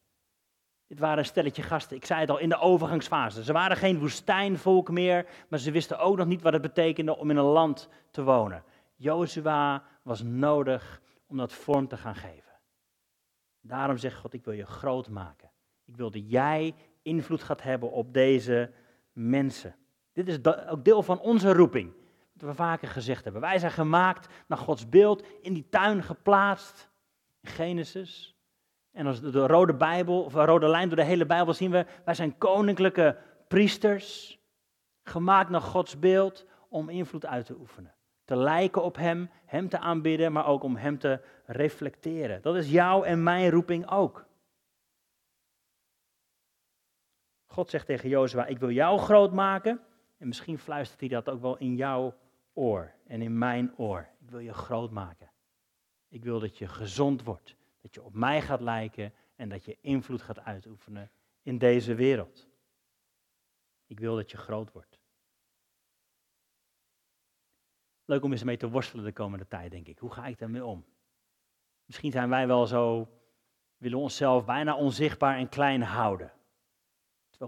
Dit 0.86 0.98
waren 0.98 1.18
een 1.18 1.24
stelletje 1.24 1.62
gasten, 1.62 1.96
ik 1.96 2.04
zei 2.04 2.20
het 2.20 2.30
al, 2.30 2.38
in 2.38 2.48
de 2.48 2.58
overgangsfase. 2.58 3.44
Ze 3.44 3.52
waren 3.52 3.76
geen 3.76 3.98
woestijnvolk 3.98 4.90
meer, 4.90 5.26
maar 5.48 5.58
ze 5.58 5.70
wisten 5.70 5.98
ook 5.98 6.16
nog 6.16 6.26
niet 6.26 6.42
wat 6.42 6.52
het 6.52 6.62
betekende 6.62 7.16
om 7.16 7.30
in 7.30 7.36
een 7.36 7.44
land 7.44 7.88
te 8.10 8.22
wonen. 8.22 8.64
Jozua 8.96 9.84
was 10.02 10.22
nodig 10.22 11.02
om 11.26 11.36
dat 11.36 11.52
vorm 11.52 11.88
te 11.88 11.96
gaan 11.96 12.16
geven. 12.16 12.52
Daarom 13.60 13.96
zegt 13.96 14.16
God, 14.16 14.32
ik 14.32 14.44
wil 14.44 14.54
je 14.54 14.66
groot 14.66 15.08
maken. 15.08 15.51
Ik 15.92 15.98
wil 15.98 16.10
dat 16.10 16.30
jij 16.30 16.74
invloed 17.02 17.42
gaat 17.42 17.62
hebben 17.62 17.90
op 17.90 18.14
deze 18.14 18.70
mensen. 19.12 19.74
Dit 20.12 20.28
is 20.28 20.38
ook 20.68 20.84
deel 20.84 21.02
van 21.02 21.20
onze 21.20 21.52
roeping. 21.52 21.92
Wat 22.32 22.48
we 22.48 22.54
vaker 22.54 22.88
gezegd 22.88 23.24
hebben. 23.24 23.42
Wij 23.42 23.58
zijn 23.58 23.72
gemaakt 23.72 24.28
naar 24.46 24.58
Gods 24.58 24.88
beeld, 24.88 25.26
in 25.40 25.52
die 25.52 25.68
tuin 25.68 26.02
geplaatst. 26.02 26.90
Genesis. 27.42 28.36
En 28.90 29.06
als 29.06 29.20
de 29.20 29.46
rode 29.46 29.74
Bijbel, 29.74 30.22
of 30.22 30.34
een 30.34 30.44
rode 30.44 30.68
lijn 30.68 30.88
door 30.88 30.96
de 30.96 31.04
hele 31.04 31.26
Bijbel 31.26 31.54
zien 31.54 31.70
we, 31.70 31.86
wij 32.04 32.14
zijn 32.14 32.38
koninklijke 32.38 33.16
priesters. 33.48 34.38
Gemaakt 35.02 35.50
naar 35.50 35.60
Gods 35.60 35.98
beeld 35.98 36.46
om 36.68 36.88
invloed 36.88 37.26
uit 37.26 37.46
te 37.46 37.56
oefenen. 37.58 37.94
Te 38.24 38.36
lijken 38.36 38.82
op 38.82 38.96
Hem, 38.96 39.30
Hem 39.44 39.68
te 39.68 39.78
aanbidden, 39.78 40.32
maar 40.32 40.46
ook 40.46 40.62
om 40.62 40.76
Hem 40.76 40.98
te 40.98 41.20
reflecteren. 41.46 42.42
Dat 42.42 42.56
is 42.56 42.70
jouw 42.70 43.02
en 43.02 43.22
mijn 43.22 43.50
roeping 43.50 43.90
ook. 43.90 44.30
God 47.52 47.70
zegt 47.70 47.86
tegen 47.86 48.08
Jozua, 48.08 48.46
ik 48.46 48.58
wil 48.58 48.70
jou 48.70 48.98
groot 48.98 49.32
maken. 49.32 49.80
En 50.16 50.26
misschien 50.26 50.58
fluistert 50.58 51.00
hij 51.00 51.08
dat 51.08 51.28
ook 51.28 51.40
wel 51.40 51.56
in 51.56 51.76
jouw 51.76 52.14
oor 52.52 52.92
en 53.06 53.22
in 53.22 53.38
mijn 53.38 53.72
oor. 53.76 54.08
Ik 54.20 54.30
wil 54.30 54.38
je 54.38 54.52
groot 54.52 54.90
maken. 54.90 55.30
Ik 56.08 56.24
wil 56.24 56.40
dat 56.40 56.58
je 56.58 56.68
gezond 56.68 57.22
wordt, 57.22 57.56
dat 57.80 57.94
je 57.94 58.02
op 58.02 58.14
mij 58.14 58.42
gaat 58.42 58.60
lijken 58.60 59.12
en 59.36 59.48
dat 59.48 59.64
je 59.64 59.78
invloed 59.80 60.22
gaat 60.22 60.38
uitoefenen 60.38 61.10
in 61.42 61.58
deze 61.58 61.94
wereld. 61.94 62.48
Ik 63.86 64.00
wil 64.00 64.16
dat 64.16 64.30
je 64.30 64.36
groot 64.36 64.72
wordt. 64.72 65.00
Leuk 68.04 68.22
om 68.22 68.32
eens 68.32 68.42
mee 68.42 68.56
te 68.56 68.70
worstelen 68.70 69.04
de 69.04 69.12
komende 69.12 69.48
tijd, 69.48 69.70
denk 69.70 69.86
ik. 69.86 69.98
Hoe 69.98 70.12
ga 70.12 70.26
ik 70.26 70.38
daarmee 70.38 70.64
om? 70.64 70.84
Misschien 71.84 72.10
zijn 72.10 72.28
wij 72.28 72.46
wel 72.46 72.66
zo, 72.66 73.08
willen 73.76 73.98
onszelf 73.98 74.44
bijna 74.44 74.76
onzichtbaar 74.76 75.36
en 75.36 75.48
klein 75.48 75.82
houden. 75.82 76.32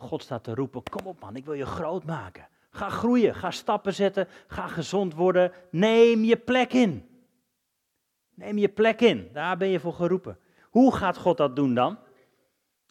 God 0.01 0.23
staat 0.23 0.45
te 0.45 0.55
roepen, 0.55 0.83
kom 0.83 1.07
op 1.07 1.21
man, 1.21 1.37
ik 1.37 1.45
wil 1.45 1.55
je 1.55 1.67
groot 1.67 2.05
maken. 2.05 2.49
Ga 2.71 2.89
groeien, 2.89 3.35
ga 3.35 3.51
stappen 3.51 3.95
zetten, 3.95 4.29
ga 4.47 4.67
gezond 4.67 5.15
worden. 5.15 5.53
Neem 5.71 6.25
je 6.25 6.37
plek 6.37 6.73
in. 6.73 7.09
Neem 8.35 8.59
je 8.59 8.69
plek 8.69 9.01
in, 9.01 9.31
daar 9.33 9.57
ben 9.57 9.69
je 9.69 9.81
voor 9.81 9.93
geroepen. 9.93 10.39
Hoe 10.71 10.95
gaat 10.95 11.17
God 11.17 11.37
dat 11.37 11.57
doen 11.57 11.75
dan? 11.75 11.99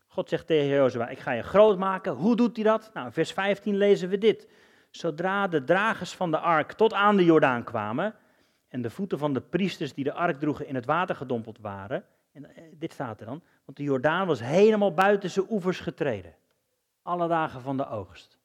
God 0.07 0.29
zegt 0.29 0.47
tegen 0.47 0.67
Jozua, 0.67 1.09
ik 1.09 1.19
ga 1.19 1.31
je 1.31 1.43
groot 1.43 1.77
maken. 1.77 2.13
Hoe 2.13 2.35
doet 2.35 2.55
hij 2.55 2.65
dat? 2.65 2.91
Nou, 2.93 3.05
in 3.05 3.11
vers 3.11 3.31
15 3.31 3.77
lezen 3.77 4.09
we 4.09 4.17
dit. 4.17 4.47
Zodra 4.89 5.47
de 5.47 5.63
dragers 5.63 6.13
van 6.13 6.31
de 6.31 6.37
ark 6.37 6.71
tot 6.71 6.93
aan 6.93 7.17
de 7.17 7.23
Jordaan 7.23 7.63
kwamen 7.63 8.15
en 8.67 8.81
de 8.81 8.89
voeten 8.89 9.17
van 9.17 9.33
de 9.33 9.41
priesters 9.41 9.93
die 9.93 10.03
de 10.03 10.13
ark 10.13 10.39
droegen 10.39 10.67
in 10.67 10.75
het 10.75 10.85
water 10.85 11.15
gedompeld 11.15 11.57
waren, 11.59 12.05
en 12.31 12.55
eh, 12.55 12.63
dit 12.73 12.93
staat 12.93 13.19
er 13.19 13.25
dan, 13.25 13.41
want 13.65 13.77
de 13.77 13.83
Jordaan 13.83 14.27
was 14.27 14.39
helemaal 14.39 14.93
buiten 14.93 15.29
zijn 15.29 15.45
oevers 15.49 15.79
getreden 15.79 16.35
alle 17.03 17.27
dagen 17.27 17.61
van 17.61 17.77
de 17.77 17.87
oogst. 17.87 18.37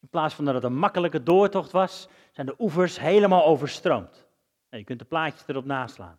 In 0.00 0.08
plaats 0.08 0.34
van 0.34 0.44
dat 0.44 0.54
het 0.54 0.64
een 0.64 0.78
makkelijke 0.78 1.22
doortocht 1.22 1.70
was, 1.70 2.08
zijn 2.32 2.46
de 2.46 2.54
oevers 2.58 2.98
helemaal 2.98 3.44
overstroomd. 3.44 4.26
je 4.68 4.84
kunt 4.84 4.98
de 4.98 5.04
plaatjes 5.04 5.48
erop 5.48 5.64
naslaan. 5.64 6.18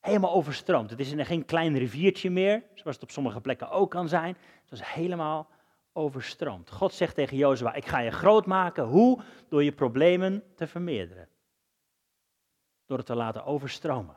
Helemaal 0.00 0.32
overstroomd. 0.32 0.90
Het 0.90 1.00
is 1.00 1.14
geen 1.16 1.44
klein 1.44 1.78
riviertje 1.78 2.30
meer, 2.30 2.62
zoals 2.74 2.94
het 2.96 3.04
op 3.04 3.10
sommige 3.10 3.40
plekken 3.40 3.70
ook 3.70 3.90
kan 3.90 4.08
zijn. 4.08 4.36
Het 4.60 4.70
was 4.70 4.92
helemaal 4.92 5.48
overstroomd. 5.92 6.70
God 6.70 6.92
zegt 6.92 7.14
tegen 7.14 7.36
Jozua, 7.36 7.74
ik 7.74 7.86
ga 7.86 7.98
je 7.98 8.10
groot 8.10 8.46
maken. 8.46 8.84
Hoe? 8.84 9.20
Door 9.48 9.64
je 9.64 9.72
problemen 9.72 10.42
te 10.54 10.66
vermeerderen. 10.66 11.28
Door 12.86 12.96
het 12.96 13.06
te 13.06 13.14
laten 13.14 13.44
overstromen. 13.44 14.16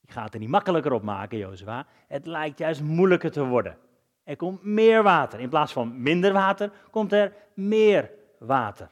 Ik 0.00 0.10
ga 0.10 0.22
het 0.22 0.34
er 0.34 0.40
niet 0.40 0.48
makkelijker 0.48 0.92
op 0.92 1.02
maken, 1.02 1.38
Jozua. 1.38 1.86
Het 2.06 2.26
lijkt 2.26 2.58
juist 2.58 2.82
moeilijker 2.82 3.30
te 3.30 3.44
worden. 3.44 3.78
Er 4.26 4.36
komt 4.36 4.62
meer 4.64 5.02
water. 5.02 5.40
In 5.40 5.48
plaats 5.48 5.72
van 5.72 6.02
minder 6.02 6.32
water 6.32 6.72
komt 6.90 7.12
er 7.12 7.32
meer 7.54 8.10
water. 8.38 8.90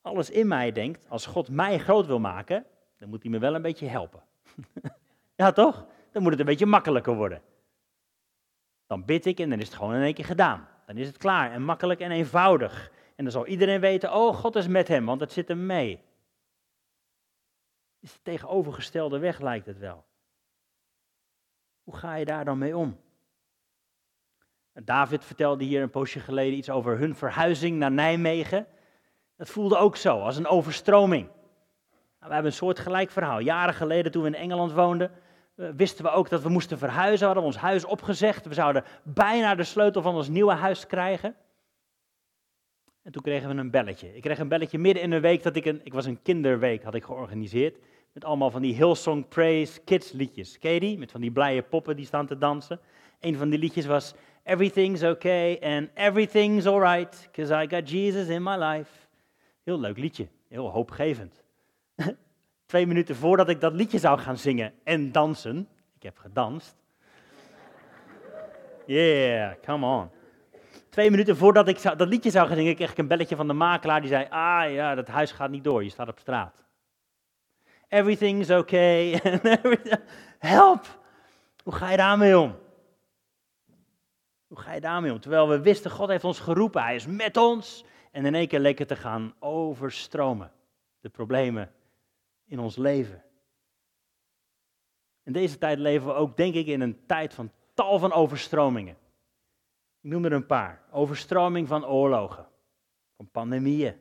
Alles 0.00 0.30
in 0.30 0.46
mij 0.46 0.72
denkt, 0.72 1.08
als 1.08 1.26
God 1.26 1.48
mij 1.48 1.78
groot 1.78 2.06
wil 2.06 2.18
maken, 2.18 2.66
dan 2.98 3.08
moet 3.08 3.22
hij 3.22 3.30
me 3.30 3.38
wel 3.38 3.54
een 3.54 3.62
beetje 3.62 3.86
helpen. 3.86 4.22
ja, 5.42 5.52
toch? 5.52 5.86
Dan 6.10 6.22
moet 6.22 6.30
het 6.30 6.40
een 6.40 6.46
beetje 6.46 6.66
makkelijker 6.66 7.14
worden. 7.14 7.42
Dan 8.86 9.04
bid 9.04 9.26
ik 9.26 9.40
en 9.40 9.50
dan 9.50 9.58
is 9.58 9.66
het 9.66 9.76
gewoon 9.76 9.94
in 9.94 10.02
één 10.02 10.14
keer 10.14 10.24
gedaan. 10.24 10.68
Dan 10.86 10.96
is 10.96 11.06
het 11.06 11.16
klaar 11.16 11.52
en 11.52 11.62
makkelijk 11.62 12.00
en 12.00 12.10
eenvoudig. 12.10 12.92
En 13.16 13.24
dan 13.24 13.32
zal 13.32 13.46
iedereen 13.46 13.80
weten, 13.80 14.14
oh, 14.14 14.34
God 14.34 14.56
is 14.56 14.66
met 14.66 14.88
hem, 14.88 15.04
want 15.04 15.20
het 15.20 15.32
zit 15.32 15.48
hem 15.48 15.66
mee. 15.66 16.02
Is 18.00 18.12
de 18.12 18.22
tegenovergestelde 18.22 19.18
weg, 19.18 19.40
lijkt 19.40 19.66
het 19.66 19.78
wel. 19.78 20.04
Hoe 21.82 21.96
ga 21.96 22.14
je 22.14 22.24
daar 22.24 22.44
dan 22.44 22.58
mee 22.58 22.76
om? 22.76 23.00
David 24.72 25.24
vertelde 25.24 25.64
hier 25.64 25.82
een 25.82 25.90
poosje 25.90 26.20
geleden 26.20 26.58
iets 26.58 26.70
over 26.70 26.98
hun 26.98 27.14
verhuizing 27.14 27.78
naar 27.78 27.92
Nijmegen. 27.92 28.66
Dat 29.36 29.48
voelde 29.48 29.76
ook 29.76 29.96
zo, 29.96 30.18
als 30.18 30.36
een 30.36 30.46
overstroming. 30.46 31.26
Nou, 31.26 31.34
we 32.18 32.32
hebben 32.32 32.50
een 32.52 32.66
soort 32.66 32.78
gelijk 32.78 33.10
verhaal. 33.10 33.38
Jaren 33.38 33.74
geleden, 33.74 34.12
toen 34.12 34.22
we 34.22 34.28
in 34.28 34.34
Engeland 34.34 34.72
woonden, 34.72 35.10
eh, 35.56 35.68
wisten 35.76 36.04
we 36.04 36.10
ook 36.10 36.28
dat 36.28 36.42
we 36.42 36.48
moesten 36.48 36.78
verhuizen. 36.78 37.18
We 37.18 37.24
hadden 37.24 37.44
ons 37.44 37.56
huis 37.56 37.84
opgezegd. 37.84 38.46
We 38.46 38.54
zouden 38.54 38.84
bijna 39.02 39.54
de 39.54 39.64
sleutel 39.64 40.02
van 40.02 40.14
ons 40.14 40.28
nieuwe 40.28 40.52
huis 40.52 40.86
krijgen. 40.86 41.36
En 43.02 43.12
toen 43.12 43.22
kregen 43.22 43.48
we 43.48 43.60
een 43.60 43.70
belletje. 43.70 44.16
Ik 44.16 44.22
kreeg 44.22 44.38
een 44.38 44.48
belletje 44.48 44.78
midden 44.78 45.02
in 45.02 45.12
een 45.12 45.20
week 45.20 45.42
dat 45.42 45.56
ik 45.56 45.64
een, 45.64 45.80
ik 45.84 45.92
was 45.92 46.06
een 46.06 46.22
kinderweek 46.22 46.82
had 46.82 46.94
ik 46.94 47.04
georganiseerd. 47.04 47.78
Met 48.12 48.24
allemaal 48.24 48.50
van 48.50 48.62
die 48.62 48.74
Hillsong 48.74 49.28
Praise 49.28 49.80
Kids 49.80 50.12
liedjes. 50.12 50.58
Ken? 50.58 50.98
Met 50.98 51.10
van 51.10 51.20
die 51.20 51.30
blije 51.30 51.62
poppen 51.62 51.96
die 51.96 52.06
staan 52.06 52.26
te 52.26 52.38
dansen. 52.38 52.80
Een 53.20 53.36
van 53.36 53.50
die 53.50 53.58
liedjes 53.58 53.86
was 53.86 54.14
Everything's 54.44 55.02
okay 55.02 55.58
and 55.62 55.88
everything's 55.94 56.66
alright, 56.66 57.28
cause 57.32 57.52
I 57.52 57.66
got 57.66 57.88
Jesus 57.88 58.28
in 58.28 58.42
my 58.42 58.56
life. 58.56 58.90
Heel 59.62 59.80
leuk 59.80 59.98
liedje, 59.98 60.28
heel 60.48 60.70
hoopgevend. 60.70 61.42
Twee 62.66 62.86
minuten 62.86 63.16
voordat 63.16 63.48
ik 63.48 63.60
dat 63.60 63.72
liedje 63.72 63.98
zou 63.98 64.18
gaan 64.18 64.36
zingen 64.36 64.72
en 64.84 65.12
dansen, 65.12 65.68
ik 65.96 66.02
heb 66.02 66.18
gedanst. 66.18 66.76
Yeah, 68.86 69.54
come 69.64 69.86
on. 69.86 70.08
Twee 70.88 71.10
minuten 71.10 71.36
voordat 71.36 71.68
ik 71.68 71.82
dat 71.82 72.08
liedje 72.08 72.30
zou 72.30 72.46
gaan 72.46 72.56
zingen, 72.56 72.74
kreeg 72.74 72.90
ik 72.90 72.98
een 72.98 73.08
belletje 73.08 73.36
van 73.36 73.46
de 73.46 73.52
makelaar 73.52 74.00
die 74.00 74.10
zei: 74.10 74.26
Ah 74.28 74.72
ja, 74.72 74.94
dat 74.94 75.08
huis 75.08 75.32
gaat 75.32 75.50
niet 75.50 75.64
door, 75.64 75.84
je 75.84 75.90
staat 75.90 76.08
op 76.08 76.18
straat. 76.18 76.61
Everything's 77.92 78.50
okay. 78.50 79.20
Help! 80.38 81.00
Hoe 81.62 81.72
ga 81.72 81.90
je 81.90 81.96
daarmee 81.96 82.38
om? 82.38 82.56
Hoe 84.46 84.58
ga 84.58 84.72
je 84.72 84.80
daarmee 84.80 85.12
om? 85.12 85.20
Terwijl 85.20 85.48
we 85.48 85.60
wisten, 85.60 85.90
God 85.90 86.08
heeft 86.08 86.24
ons 86.24 86.40
geroepen, 86.40 86.82
Hij 86.82 86.94
is 86.94 87.06
met 87.06 87.36
ons. 87.36 87.84
En 88.10 88.26
in 88.26 88.34
één 88.34 88.48
keer 88.48 88.58
lekker 88.58 88.86
te 88.86 88.96
gaan 88.96 89.34
overstromen. 89.38 90.52
De 91.00 91.08
problemen 91.08 91.72
in 92.44 92.58
ons 92.58 92.76
leven. 92.76 93.24
In 95.22 95.32
deze 95.32 95.58
tijd 95.58 95.78
leven 95.78 96.06
we 96.06 96.14
ook, 96.14 96.36
denk 96.36 96.54
ik, 96.54 96.66
in 96.66 96.80
een 96.80 97.06
tijd 97.06 97.34
van 97.34 97.52
tal 97.74 97.98
van 97.98 98.12
overstromingen. 98.12 98.96
Ik 100.00 100.10
noem 100.10 100.24
er 100.24 100.32
een 100.32 100.46
paar. 100.46 100.82
Overstroming 100.90 101.68
van 101.68 101.86
oorlogen, 101.86 102.48
van 103.16 103.30
pandemieën. 103.30 103.96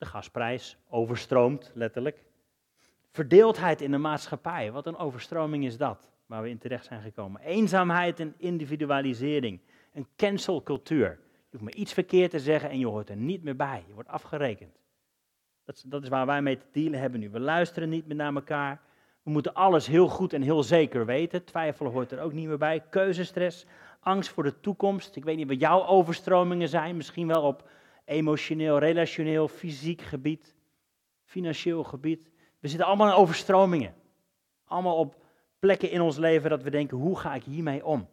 De 0.00 0.06
gasprijs 0.06 0.76
overstroomt, 0.88 1.70
letterlijk. 1.74 2.24
Verdeeldheid 3.10 3.80
in 3.80 3.90
de 3.90 3.98
maatschappij, 3.98 4.72
wat 4.72 4.86
een 4.86 4.96
overstroming 4.96 5.64
is 5.64 5.76
dat, 5.76 6.10
waar 6.26 6.42
we 6.42 6.48
in 6.48 6.58
terecht 6.58 6.84
zijn 6.84 7.02
gekomen. 7.02 7.40
Eenzaamheid 7.40 8.20
en 8.20 8.34
individualisering, 8.36 9.60
een 9.92 10.06
cancelcultuur. 10.16 11.08
Je 11.08 11.46
hoeft 11.50 11.62
maar 11.62 11.72
iets 11.72 11.92
verkeerd 11.92 12.30
te 12.30 12.40
zeggen 12.40 12.70
en 12.70 12.78
je 12.78 12.86
hoort 12.86 13.08
er 13.08 13.16
niet 13.16 13.42
meer 13.42 13.56
bij. 13.56 13.84
Je 13.86 13.94
wordt 13.94 14.08
afgerekend. 14.08 14.80
Dat 15.64 15.76
is, 15.76 15.82
dat 15.82 16.02
is 16.02 16.08
waar 16.08 16.26
wij 16.26 16.42
mee 16.42 16.56
te 16.56 16.66
dealen 16.72 17.00
hebben 17.00 17.20
nu. 17.20 17.30
We 17.30 17.40
luisteren 17.40 17.88
niet 17.88 18.06
meer 18.06 18.16
naar 18.16 18.34
elkaar. 18.34 18.80
We 19.22 19.30
moeten 19.30 19.54
alles 19.54 19.86
heel 19.86 20.08
goed 20.08 20.32
en 20.32 20.42
heel 20.42 20.62
zeker 20.62 21.06
weten. 21.06 21.44
Twijfelen 21.44 21.92
hoort 21.92 22.12
er 22.12 22.20
ook 22.20 22.32
niet 22.32 22.48
meer 22.48 22.58
bij. 22.58 22.80
Keuzestress, 22.90 23.66
angst 24.00 24.30
voor 24.30 24.42
de 24.42 24.60
toekomst. 24.60 25.16
Ik 25.16 25.24
weet 25.24 25.36
niet 25.36 25.48
wat 25.48 25.60
jouw 25.60 25.86
overstromingen 25.86 26.68
zijn. 26.68 26.96
Misschien 26.96 27.26
wel 27.26 27.42
op 27.42 27.68
emotioneel, 28.04 28.78
relationeel, 28.78 29.48
fysiek 29.48 30.00
gebied, 30.00 30.54
financieel 31.24 31.84
gebied. 31.84 32.30
We 32.58 32.68
zitten 32.68 32.86
allemaal 32.86 33.08
in 33.08 33.14
overstromingen. 33.14 33.94
Allemaal 34.64 34.96
op 34.96 35.22
plekken 35.58 35.90
in 35.90 36.00
ons 36.00 36.16
leven 36.16 36.50
dat 36.50 36.62
we 36.62 36.70
denken, 36.70 36.96
hoe 36.96 37.18
ga 37.18 37.34
ik 37.34 37.42
hiermee 37.42 37.84
om? 37.84 38.08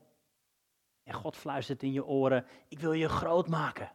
En 1.03 1.13
God 1.13 1.37
fluistert 1.37 1.83
in 1.83 1.91
je 1.91 2.05
oren, 2.05 2.45
ik 2.67 2.79
wil 2.79 2.93
je 2.93 3.09
groot 3.09 3.47
maken. 3.47 3.91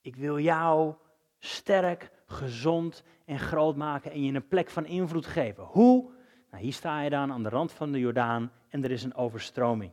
Ik 0.00 0.16
wil 0.16 0.38
jou 0.38 0.94
sterk, 1.38 2.10
gezond 2.26 3.04
en 3.24 3.38
groot 3.38 3.76
maken 3.76 4.10
en 4.10 4.22
je 4.22 4.32
een 4.32 4.48
plek 4.48 4.70
van 4.70 4.86
invloed 4.86 5.26
geven. 5.26 5.64
Hoe? 5.64 6.10
Nou, 6.50 6.62
hier 6.62 6.72
sta 6.72 7.00
je 7.00 7.10
dan 7.10 7.32
aan 7.32 7.42
de 7.42 7.48
rand 7.48 7.72
van 7.72 7.92
de 7.92 7.98
Jordaan 7.98 8.52
en 8.68 8.84
er 8.84 8.90
is 8.90 9.02
een 9.02 9.14
overstroming. 9.14 9.92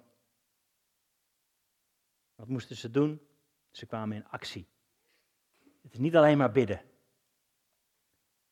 Wat 2.36 2.48
moesten 2.48 2.76
ze 2.76 2.92
doen? 2.92 3.22
Ze 3.72 3.86
kwamen 3.86 4.16
in 4.18 4.28
actie. 4.28 4.68
Het 5.82 5.94
is 5.94 6.00
niet 6.00 6.16
alleen 6.16 6.38
maar 6.38 6.52
bidden. 6.52 6.82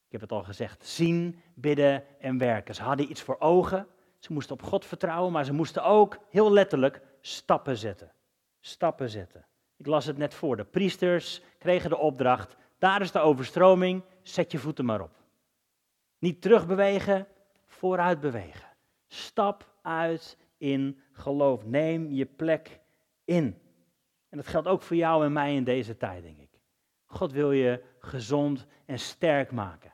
Ik 0.06 0.12
heb 0.13 0.21
het 0.21 0.32
al 0.32 0.43
gezegd, 0.43 0.86
zien, 0.86 1.41
bidden 1.53 2.19
en 2.19 2.38
werken. 2.38 2.75
Ze 2.75 2.84
hadden 2.84 3.10
iets 3.10 3.21
voor 3.21 3.39
ogen, 3.39 3.88
ze 4.19 4.34
moesten 4.34 4.53
op 4.56 4.63
God 4.63 4.86
vertrouwen, 4.86 5.32
maar 5.32 5.45
ze 5.45 5.53
moesten 5.53 5.84
ook 5.84 6.17
heel 6.30 6.51
letterlijk 6.51 7.01
stappen 7.21 7.77
zetten. 7.77 8.12
Stappen 8.60 9.10
zetten. 9.10 9.45
Ik 9.77 9.86
las 9.86 10.06
het 10.06 10.17
net 10.17 10.34
voor. 10.34 10.56
De 10.56 10.65
priesters 10.65 11.41
kregen 11.58 11.89
de 11.89 11.97
opdracht: 11.97 12.56
daar 12.77 13.01
is 13.01 13.12
de 13.12 13.19
overstroming, 13.19 14.03
zet 14.21 14.51
je 14.51 14.58
voeten 14.58 14.86
maar 14.86 15.01
op. 15.01 15.15
Niet 16.19 16.41
terugbewegen, 16.41 17.27
vooruit 17.65 18.19
bewegen. 18.19 18.67
Stap 19.08 19.73
uit 19.82 20.38
in 20.58 21.01
geloof. 21.12 21.65
Neem 21.65 22.12
je 22.12 22.25
plek 22.25 22.80
in. 23.25 23.62
En 24.29 24.37
dat 24.37 24.47
geldt 24.47 24.67
ook 24.67 24.81
voor 24.81 24.95
jou 24.95 25.25
en 25.25 25.33
mij 25.33 25.55
in 25.55 25.63
deze 25.63 25.97
tijd, 25.97 26.23
denk 26.23 26.37
ik. 26.37 26.49
God 27.05 27.31
wil 27.31 27.51
je 27.51 27.83
gezond 27.99 28.65
en 28.85 28.99
sterk 28.99 29.51
maken. 29.51 29.93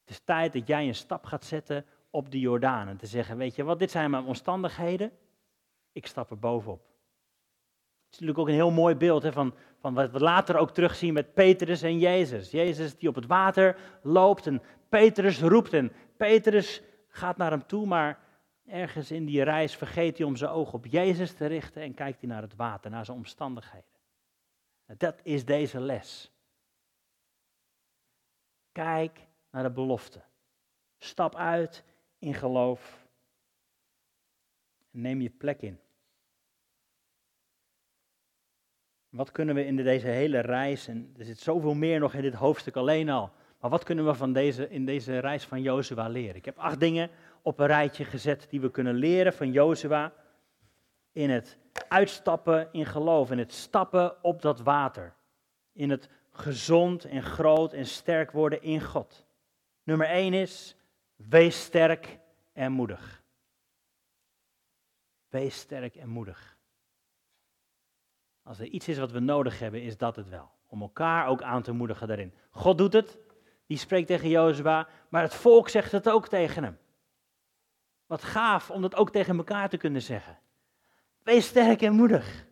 Het 0.00 0.10
is 0.10 0.20
tijd 0.24 0.52
dat 0.52 0.66
jij 0.66 0.86
een 0.86 0.94
stap 0.94 1.24
gaat 1.24 1.44
zetten 1.44 1.84
op 2.10 2.30
de 2.30 2.40
Jordaan 2.40 2.88
en 2.88 2.96
te 2.96 3.06
zeggen, 3.06 3.36
weet 3.36 3.54
je 3.54 3.64
wat, 3.64 3.78
dit 3.78 3.90
zijn 3.90 4.10
mijn 4.10 4.24
omstandigheden, 4.24 5.12
ik 5.92 6.06
stap 6.06 6.30
er 6.30 6.38
bovenop. 6.38 6.80
Het 8.04 8.14
is 8.14 8.18
natuurlijk 8.20 8.38
ook 8.38 8.48
een 8.48 8.60
heel 8.60 8.70
mooi 8.70 8.94
beeld 8.94 9.22
hè, 9.22 9.32
van, 9.32 9.54
van 9.78 9.94
wat 9.94 10.10
we 10.10 10.20
later 10.20 10.56
ook 10.56 10.70
terugzien 10.70 11.14
met 11.14 11.34
Petrus 11.34 11.82
en 11.82 11.98
Jezus. 11.98 12.50
Jezus 12.50 12.96
die 12.96 13.08
op 13.08 13.14
het 13.14 13.26
water 13.26 13.76
loopt 14.02 14.46
en 14.46 14.62
Petrus 14.88 15.40
roept 15.40 15.72
en 15.72 15.92
Petrus 16.16 16.82
gaat 17.08 17.36
naar 17.36 17.50
hem 17.50 17.66
toe, 17.66 17.86
maar 17.86 18.18
ergens 18.66 19.10
in 19.10 19.24
die 19.24 19.42
reis 19.42 19.76
vergeet 19.76 20.18
hij 20.18 20.26
om 20.26 20.36
zijn 20.36 20.50
ogen 20.50 20.74
op 20.74 20.86
Jezus 20.86 21.32
te 21.32 21.46
richten 21.46 21.82
en 21.82 21.94
kijkt 21.94 22.20
hij 22.20 22.28
naar 22.28 22.42
het 22.42 22.56
water, 22.56 22.90
naar 22.90 23.04
zijn 23.04 23.16
omstandigheden. 23.16 23.90
Dat 24.96 25.20
is 25.22 25.44
deze 25.44 25.80
les. 25.80 26.30
Kijk 28.72 29.26
naar 29.50 29.62
de 29.62 29.70
belofte. 29.70 30.22
Stap 30.98 31.34
uit 31.34 31.84
in 32.18 32.34
geloof. 32.34 33.06
Neem 34.90 35.20
je 35.20 35.30
plek 35.30 35.60
in. 35.60 35.80
Wat 39.08 39.32
kunnen 39.32 39.54
we 39.54 39.64
in 39.64 39.76
deze 39.76 40.08
hele 40.08 40.40
reis, 40.40 40.88
en 40.88 41.14
er 41.18 41.24
zit 41.24 41.38
zoveel 41.38 41.74
meer 41.74 42.00
nog 42.00 42.14
in 42.14 42.22
dit 42.22 42.34
hoofdstuk 42.34 42.76
alleen 42.76 43.08
al, 43.08 43.30
maar 43.60 43.70
wat 43.70 43.84
kunnen 43.84 44.06
we 44.06 44.14
van 44.14 44.32
deze, 44.32 44.68
in 44.68 44.84
deze 44.84 45.18
reis 45.18 45.44
van 45.44 45.62
Jozua 45.62 46.08
leren? 46.08 46.36
Ik 46.36 46.44
heb 46.44 46.58
acht 46.58 46.80
dingen 46.80 47.10
op 47.46 47.58
een 47.58 47.66
rijtje 47.66 48.04
gezet 48.04 48.46
die 48.50 48.60
we 48.60 48.70
kunnen 48.70 48.94
leren 48.94 49.32
van 49.32 49.52
Jozua 49.52 50.12
in 51.12 51.30
het 51.30 51.58
uitstappen 51.88 52.68
in 52.72 52.86
geloof, 52.86 53.30
in 53.30 53.38
het 53.38 53.52
stappen 53.52 54.24
op 54.24 54.42
dat 54.42 54.60
water, 54.60 55.14
in 55.72 55.90
het 55.90 56.08
gezond 56.30 57.04
en 57.04 57.22
groot 57.22 57.72
en 57.72 57.86
sterk 57.86 58.30
worden 58.30 58.62
in 58.62 58.82
God. 58.82 59.26
Nummer 59.82 60.06
één 60.06 60.32
is, 60.32 60.76
wees 61.16 61.64
sterk 61.64 62.18
en 62.52 62.72
moedig. 62.72 63.22
Wees 65.28 65.56
sterk 65.58 65.96
en 65.96 66.08
moedig. 66.08 66.56
Als 68.42 68.58
er 68.58 68.66
iets 68.66 68.88
is 68.88 68.98
wat 68.98 69.12
we 69.12 69.20
nodig 69.20 69.58
hebben, 69.58 69.82
is 69.82 69.96
dat 69.96 70.16
het 70.16 70.28
wel. 70.28 70.50
Om 70.66 70.82
elkaar 70.82 71.26
ook 71.26 71.42
aan 71.42 71.62
te 71.62 71.72
moedigen 71.72 72.08
daarin. 72.08 72.34
God 72.50 72.78
doet 72.78 72.92
het, 72.92 73.18
die 73.66 73.78
spreekt 73.78 74.06
tegen 74.06 74.28
Jozua, 74.28 74.88
maar 75.08 75.22
het 75.22 75.34
volk 75.34 75.68
zegt 75.68 75.92
het 75.92 76.08
ook 76.08 76.28
tegen 76.28 76.64
hem. 76.64 76.78
Wat 78.06 78.22
gaaf 78.22 78.70
om 78.70 78.82
dat 78.82 78.96
ook 78.96 79.10
tegen 79.10 79.36
elkaar 79.36 79.68
te 79.68 79.76
kunnen 79.76 80.02
zeggen. 80.02 80.38
Wees 81.22 81.46
sterk 81.46 81.82
en 81.82 81.92
moedig. 81.92 82.44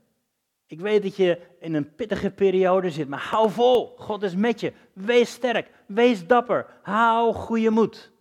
Ik 0.66 0.80
weet 0.80 1.02
dat 1.02 1.16
je 1.16 1.40
in 1.60 1.74
een 1.74 1.94
pittige 1.94 2.30
periode 2.30 2.90
zit, 2.90 3.08
maar 3.08 3.22
hou 3.22 3.50
vol. 3.50 3.96
God 3.96 4.22
is 4.22 4.34
met 4.34 4.60
je. 4.60 4.72
Wees 4.92 5.30
sterk, 5.30 5.70
wees 5.86 6.26
dapper, 6.26 6.66
hou 6.82 7.34
goede 7.34 7.70
moed 7.70 8.12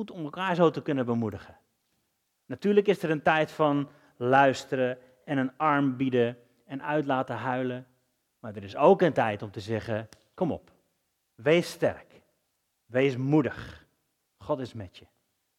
goed 0.00 0.10
om 0.10 0.24
elkaar 0.24 0.54
zo 0.54 0.70
te 0.70 0.82
kunnen 0.82 1.06
bemoedigen. 1.06 1.58
Natuurlijk 2.46 2.86
is 2.86 3.02
er 3.02 3.10
een 3.10 3.22
tijd 3.22 3.50
van 3.52 3.90
luisteren 4.16 4.98
en 5.24 5.38
een 5.38 5.56
arm 5.56 5.96
bieden 5.96 6.38
en 6.64 6.82
uit 6.82 7.06
laten 7.06 7.36
huilen. 7.36 7.86
Maar 8.38 8.56
er 8.56 8.62
is 8.62 8.76
ook 8.76 9.02
een 9.02 9.12
tijd 9.12 9.42
om 9.42 9.50
te 9.50 9.60
zeggen: 9.60 10.08
kom 10.34 10.52
op, 10.52 10.72
wees 11.34 11.70
sterk, 11.70 12.22
wees 12.84 13.16
moedig. 13.16 13.86
God 14.38 14.58
is 14.58 14.72
met 14.72 14.96
je. 14.96 15.06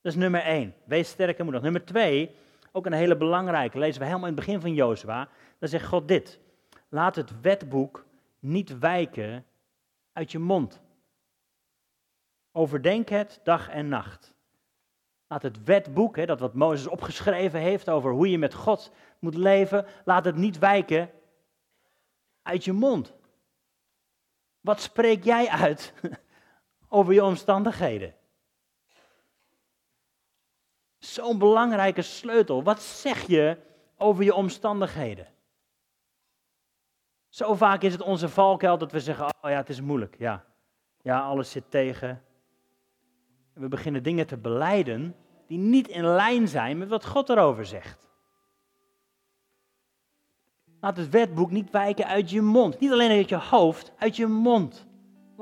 Dat 0.02 0.12
is 0.12 0.20
nummer 0.20 0.42
één. 0.42 0.76
Wees 0.84 1.10
sterk 1.10 1.38
en 1.38 1.44
moedig. 1.44 1.62
Nummer 1.62 1.86
twee, 1.86 2.36
ook 2.72 2.86
een 2.86 2.94
hele 2.94 3.18
belangrijke, 3.18 3.78
lezen 3.78 4.00
we 4.00 4.08
helemaal 4.08 4.28
in 4.28 4.36
het 4.36 4.46
begin 4.46 4.62
van 4.62 4.74
Jozua. 4.74 5.30
Dan 5.60 5.70
zegt 5.70 5.86
God 5.88 6.08
dit. 6.08 6.40
Laat 6.90 7.16
het 7.16 7.42
wetboek 7.42 8.06
niet 8.40 8.80
wijken 8.80 9.46
uit 10.14 10.32
je 10.32 10.40
mond. 10.40 10.82
Overdenk 12.52 13.10
het 13.10 13.40
dag 13.44 13.70
en 13.70 13.88
nacht. 13.88 14.34
Laat 15.28 15.42
het 15.42 15.64
wetboek, 15.64 16.16
hè, 16.16 16.26
dat 16.26 16.40
wat 16.40 16.54
Mozes 16.54 16.88
opgeschreven 16.88 17.60
heeft 17.60 17.90
over 17.90 18.12
hoe 18.12 18.30
je 18.30 18.38
met 18.38 18.54
God 18.54 18.92
moet 19.20 19.36
leven, 19.36 19.86
laat 20.06 20.26
het 20.26 20.36
niet 20.36 20.60
wijken 20.60 21.12
uit 22.42 22.64
je 22.64 22.74
mond. 22.74 23.14
Wat 24.62 24.82
spreek 24.82 25.24
jij 25.24 25.50
uit 25.50 25.94
over 26.90 27.14
je 27.14 27.24
omstandigheden? 27.24 28.14
Zo'n 31.12 31.38
belangrijke 31.38 32.02
sleutel. 32.02 32.64
Wat 32.64 32.82
zeg 32.82 33.28
je 33.28 33.58
over 33.98 34.24
je 34.24 34.34
omstandigheden? 34.34 35.28
Zo 37.30 37.54
vaak 37.54 37.82
is 37.82 37.94
het 37.94 38.02
onze 38.02 38.30
valkuil 38.30 38.78
dat 38.78 38.92
we 38.92 39.00
zeggen: 39.00 39.26
Oh 39.26 39.50
ja, 39.50 39.58
het 39.58 39.70
is 39.70 39.82
moeilijk. 39.82 40.16
Ja, 40.18 40.46
ja 41.02 41.22
alles 41.22 41.52
zit 41.52 41.64
tegen. 41.72 42.24
we 43.54 43.68
beginnen 43.68 44.04
dingen 44.04 44.28
te 44.28 44.38
beleiden 44.38 45.16
die 45.48 45.58
niet 45.58 45.88
in 45.88 46.06
lijn 46.06 46.48
zijn 46.48 46.78
met 46.78 46.90
wat 46.90 47.06
God 47.06 47.30
erover 47.30 47.66
zegt. 47.66 48.10
Laat 50.82 50.98
het 50.98 51.10
wetboek 51.10 51.52
niet 51.52 51.72
wijken 51.72 52.08
uit 52.08 52.30
je 52.30 52.42
mond. 52.42 52.80
Niet 52.80 52.92
alleen 52.92 53.12
uit 53.12 53.30
je 53.30 53.38
hoofd, 53.38 53.92
uit 53.98 54.16
je 54.16 54.28
mond. 54.28 54.88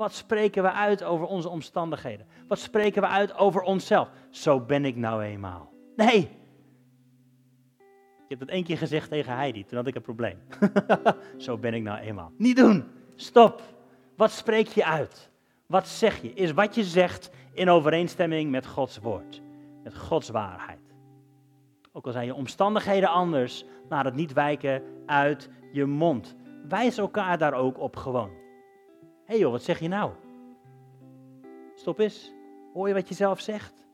Wat 0.00 0.14
spreken 0.14 0.62
we 0.62 0.72
uit 0.72 1.02
over 1.02 1.26
onze 1.26 1.48
omstandigheden? 1.48 2.26
Wat 2.48 2.58
spreken 2.58 3.02
we 3.02 3.08
uit 3.08 3.36
over 3.36 3.62
onszelf? 3.62 4.08
Zo 4.30 4.60
ben 4.60 4.84
ik 4.84 4.96
nou 4.96 5.22
eenmaal. 5.22 5.72
Nee. 5.96 6.18
Ik 8.24 8.28
heb 8.28 8.40
het 8.40 8.48
één 8.48 8.64
keer 8.64 8.78
gezegd 8.78 9.10
tegen 9.10 9.34
Heidi, 9.34 9.64
toen 9.64 9.76
had 9.76 9.86
ik 9.86 9.94
een 9.94 10.02
probleem. 10.02 10.38
Zo 11.36 11.58
ben 11.58 11.74
ik 11.74 11.82
nou 11.82 11.98
eenmaal. 11.98 12.32
Niet 12.36 12.56
doen. 12.56 12.84
Stop. 13.14 13.62
Wat 14.16 14.30
spreek 14.30 14.66
je 14.66 14.84
uit? 14.84 15.30
Wat 15.66 15.88
zeg 15.88 16.22
je? 16.22 16.32
Is 16.32 16.52
wat 16.52 16.74
je 16.74 16.84
zegt 16.84 17.30
in 17.52 17.70
overeenstemming 17.70 18.50
met 18.50 18.66
Gods 18.66 18.98
woord? 18.98 19.42
Met 19.82 19.96
Gods 19.96 20.28
waarheid? 20.28 20.94
Ook 21.92 22.06
al 22.06 22.12
zijn 22.12 22.26
je 22.26 22.34
omstandigheden 22.34 23.08
anders, 23.08 23.64
laat 23.88 24.04
het 24.04 24.14
niet 24.14 24.32
wijken 24.32 24.82
uit 25.06 25.50
je 25.72 25.84
mond. 25.84 26.36
Wijs 26.68 26.98
elkaar 26.98 27.38
daar 27.38 27.54
ook 27.54 27.78
op 27.78 27.96
gewoon. 27.96 28.40
Hé 29.30 29.36
joh, 29.36 29.50
wat 29.50 29.62
zeg 29.62 29.78
je 29.78 29.88
nou? 29.88 30.12
Stop 31.74 31.98
eens. 31.98 32.32
Hoor 32.72 32.88
je 32.88 32.94
wat 32.94 33.08
je 33.08 33.14
zelf 33.14 33.40
zegt? 33.40 33.86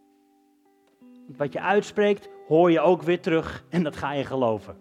Wat 1.37 1.53
je 1.53 1.61
uitspreekt, 1.61 2.29
hoor 2.49 2.70
je 2.70 2.81
ook 2.81 3.03
weer 3.03 3.20
terug 3.20 3.64
en 3.68 3.83
dat 3.83 3.96
ga 3.96 4.12
je 4.12 4.25
geloven. 4.25 4.77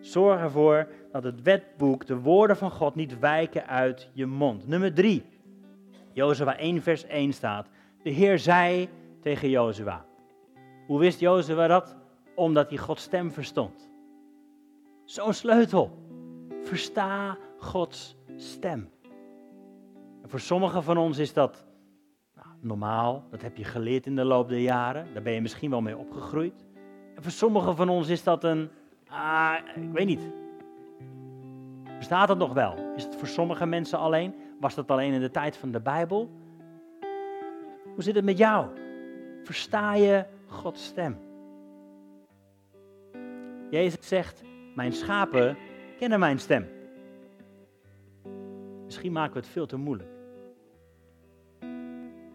Zorg 0.00 0.40
ervoor 0.40 0.88
dat 1.12 1.24
het 1.24 1.42
wetboek, 1.42 2.06
de 2.06 2.18
woorden 2.18 2.56
van 2.56 2.70
God, 2.70 2.94
niet 2.94 3.18
wijken 3.18 3.66
uit 3.66 4.10
je 4.12 4.26
mond. 4.26 4.66
Nummer 4.66 4.94
3. 4.94 5.22
Jozua 6.12 6.56
1 6.56 6.82
vers 6.82 7.04
1 7.04 7.32
staat. 7.32 7.68
De 8.02 8.10
Heer 8.10 8.38
zei 8.38 8.88
tegen 9.20 9.50
Jozua. 9.50 10.04
Hoe 10.86 10.98
wist 10.98 11.20
Jozua 11.20 11.66
dat? 11.66 11.96
Omdat 12.34 12.68
hij 12.68 12.78
Gods 12.78 13.02
stem 13.02 13.32
verstond. 13.32 13.90
Zo'n 15.04 15.32
sleutel. 15.32 15.98
Versta 16.62 17.38
Gods 17.58 18.16
stem. 18.36 18.93
En 20.24 20.30
voor 20.30 20.40
sommigen 20.40 20.82
van 20.82 20.96
ons 20.96 21.18
is 21.18 21.32
dat 21.32 21.64
nou, 22.34 22.48
normaal, 22.60 23.24
dat 23.30 23.42
heb 23.42 23.56
je 23.56 23.64
geleerd 23.64 24.06
in 24.06 24.16
de 24.16 24.24
loop 24.24 24.48
der 24.48 24.58
jaren, 24.58 25.06
daar 25.12 25.22
ben 25.22 25.32
je 25.32 25.40
misschien 25.40 25.70
wel 25.70 25.80
mee 25.80 25.96
opgegroeid. 25.96 26.64
En 27.16 27.22
voor 27.22 27.32
sommigen 27.32 27.76
van 27.76 27.88
ons 27.88 28.08
is 28.08 28.22
dat 28.22 28.44
een, 28.44 28.70
ah, 29.08 29.54
ik 29.74 29.92
weet 29.92 30.06
niet. 30.06 30.32
Bestaat 31.98 32.28
het 32.28 32.38
nog 32.38 32.52
wel? 32.52 32.92
Is 32.96 33.04
het 33.04 33.16
voor 33.16 33.28
sommige 33.28 33.66
mensen 33.66 33.98
alleen? 33.98 34.34
Was 34.60 34.74
dat 34.74 34.90
alleen 34.90 35.12
in 35.12 35.20
de 35.20 35.30
tijd 35.30 35.56
van 35.56 35.70
de 35.70 35.80
Bijbel? 35.80 36.30
Hoe 37.94 38.02
zit 38.02 38.14
het 38.14 38.24
met 38.24 38.38
jou? 38.38 38.68
Versta 39.42 39.94
je 39.94 40.24
Gods 40.46 40.84
stem? 40.84 41.18
Jezus 43.70 44.08
zegt, 44.08 44.42
mijn 44.74 44.92
schapen 44.92 45.56
kennen 45.98 46.18
mijn 46.18 46.38
stem. 46.38 46.68
Misschien 48.84 49.12
maken 49.12 49.32
we 49.32 49.38
het 49.38 49.48
veel 49.48 49.66
te 49.66 49.76
moeilijk. 49.76 50.13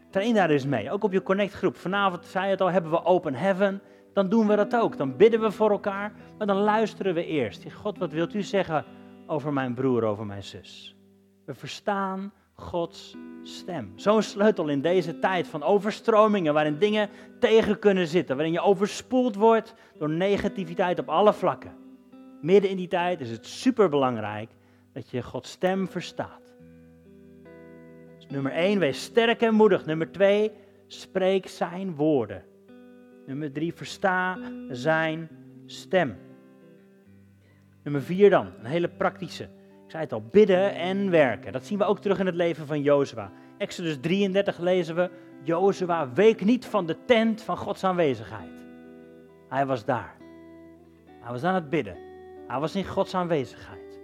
Train 0.09 0.33
daar 0.33 0.49
eens 0.49 0.65
mee, 0.65 0.91
ook 0.91 1.03
op 1.03 1.11
je 1.11 1.23
Connect 1.23 1.53
groep. 1.53 1.75
Vanavond, 1.75 2.25
zei 2.25 2.49
het 2.49 2.61
al, 2.61 2.71
hebben 2.71 2.91
we 2.91 3.03
Open 3.03 3.35
Heaven. 3.35 3.81
Dan 4.13 4.29
doen 4.29 4.47
we 4.47 4.55
dat 4.55 4.75
ook. 4.75 4.97
Dan 4.97 5.17
bidden 5.17 5.41
we 5.41 5.51
voor 5.51 5.71
elkaar, 5.71 6.11
maar 6.37 6.47
dan 6.47 6.57
luisteren 6.57 7.13
we 7.13 7.25
eerst. 7.25 7.73
God, 7.73 7.97
wat 7.97 8.11
wilt 8.11 8.33
u 8.33 8.41
zeggen 8.41 8.85
over 9.27 9.53
mijn 9.53 9.73
broer, 9.73 10.03
over 10.03 10.25
mijn 10.25 10.43
zus? 10.43 10.95
We 11.45 11.53
verstaan 11.53 12.31
Gods 12.53 13.15
stem. 13.43 13.93
Zo'n 13.95 14.21
sleutel 14.21 14.67
in 14.67 14.81
deze 14.81 15.19
tijd 15.19 15.47
van 15.47 15.63
overstromingen, 15.63 16.53
waarin 16.53 16.77
dingen 16.77 17.09
tegen 17.39 17.79
kunnen 17.79 18.07
zitten, 18.07 18.35
waarin 18.35 18.53
je 18.53 18.61
overspoeld 18.61 19.35
wordt 19.35 19.73
door 19.97 20.09
negativiteit 20.09 20.99
op 20.99 21.09
alle 21.09 21.33
vlakken. 21.33 21.77
Midden 22.41 22.69
in 22.69 22.77
die 22.77 22.87
tijd 22.87 23.21
is 23.21 23.31
het 23.31 23.45
superbelangrijk 23.45 24.51
dat 24.93 25.09
je 25.09 25.23
Gods 25.23 25.51
stem 25.51 25.87
verstaat. 25.87 26.48
Nummer 28.29 28.51
1, 28.51 28.79
wees 28.79 29.03
sterk 29.03 29.41
en 29.41 29.53
moedig. 29.53 29.85
Nummer 29.85 30.11
2, 30.11 30.51
spreek 30.87 31.47
zijn 31.47 31.95
woorden. 31.95 32.43
Nummer 33.25 33.51
3, 33.51 33.73
versta 33.73 34.37
zijn 34.69 35.29
stem. 35.65 36.17
Nummer 37.83 38.01
4 38.01 38.29
dan, 38.29 38.51
een 38.59 38.65
hele 38.65 38.89
praktische. 38.89 39.43
Ik 39.43 39.91
zei 39.91 40.03
het 40.03 40.13
al, 40.13 40.23
bidden 40.31 40.73
en 40.73 41.09
werken. 41.09 41.51
Dat 41.51 41.65
zien 41.65 41.77
we 41.77 41.83
ook 41.83 41.99
terug 41.99 42.19
in 42.19 42.25
het 42.25 42.35
leven 42.35 42.67
van 42.67 42.81
Jozua. 42.81 43.31
Exodus 43.57 43.97
33 44.01 44.57
lezen 44.57 44.95
we, 44.95 45.09
Jozua 45.43 46.13
week 46.13 46.43
niet 46.43 46.65
van 46.65 46.85
de 46.85 47.05
tent 47.05 47.41
van 47.41 47.57
Gods 47.57 47.83
aanwezigheid. 47.83 48.65
Hij 49.47 49.65
was 49.65 49.85
daar. 49.85 50.15
Hij 51.19 51.31
was 51.31 51.43
aan 51.43 51.55
het 51.55 51.69
bidden. 51.69 51.97
Hij 52.47 52.59
was 52.59 52.75
in 52.75 52.85
Gods 52.85 53.15
aanwezigheid. 53.15 53.99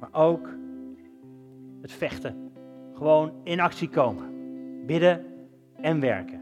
Maar 0.00 0.12
ook 0.12 0.48
het 1.80 1.92
vechten. 1.92 2.51
Gewoon 3.02 3.32
in 3.44 3.60
actie 3.60 3.88
komen. 3.88 4.30
Bidden 4.86 5.24
en 5.76 6.00
werken. 6.00 6.40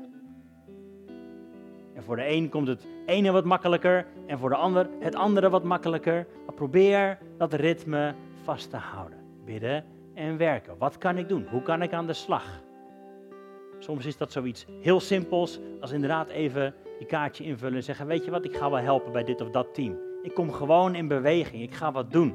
En 1.94 2.02
voor 2.02 2.16
de 2.16 2.28
een 2.28 2.48
komt 2.48 2.66
het 2.66 2.86
ene 3.06 3.30
wat 3.30 3.44
makkelijker 3.44 4.06
en 4.26 4.38
voor 4.38 4.48
de 4.48 4.54
ander 4.54 4.88
het 4.98 5.14
andere 5.14 5.50
wat 5.50 5.64
makkelijker. 5.64 6.26
Maar 6.46 6.54
probeer 6.54 7.18
dat 7.38 7.52
ritme 7.52 8.14
vast 8.42 8.70
te 8.70 8.76
houden. 8.76 9.18
Bidden 9.44 9.84
en 10.14 10.36
werken. 10.36 10.78
Wat 10.78 10.98
kan 10.98 11.18
ik 11.18 11.28
doen? 11.28 11.46
Hoe 11.50 11.62
kan 11.62 11.82
ik 11.82 11.92
aan 11.92 12.06
de 12.06 12.12
slag? 12.12 12.62
Soms 13.78 14.06
is 14.06 14.16
dat 14.16 14.32
zoiets 14.32 14.66
heel 14.80 15.00
simpels 15.00 15.60
als 15.80 15.92
inderdaad 15.92 16.28
even 16.28 16.74
je 16.98 17.06
kaartje 17.06 17.44
invullen 17.44 17.76
en 17.76 17.84
zeggen: 17.84 18.06
Weet 18.06 18.24
je 18.24 18.30
wat, 18.30 18.44
ik 18.44 18.56
ga 18.56 18.70
wel 18.70 18.80
helpen 18.80 19.12
bij 19.12 19.24
dit 19.24 19.40
of 19.40 19.50
dat 19.50 19.74
team. 19.74 19.98
Ik 20.22 20.34
kom 20.34 20.52
gewoon 20.52 20.94
in 20.94 21.08
beweging. 21.08 21.62
Ik 21.62 21.74
ga 21.74 21.92
wat 21.92 22.12
doen. 22.12 22.34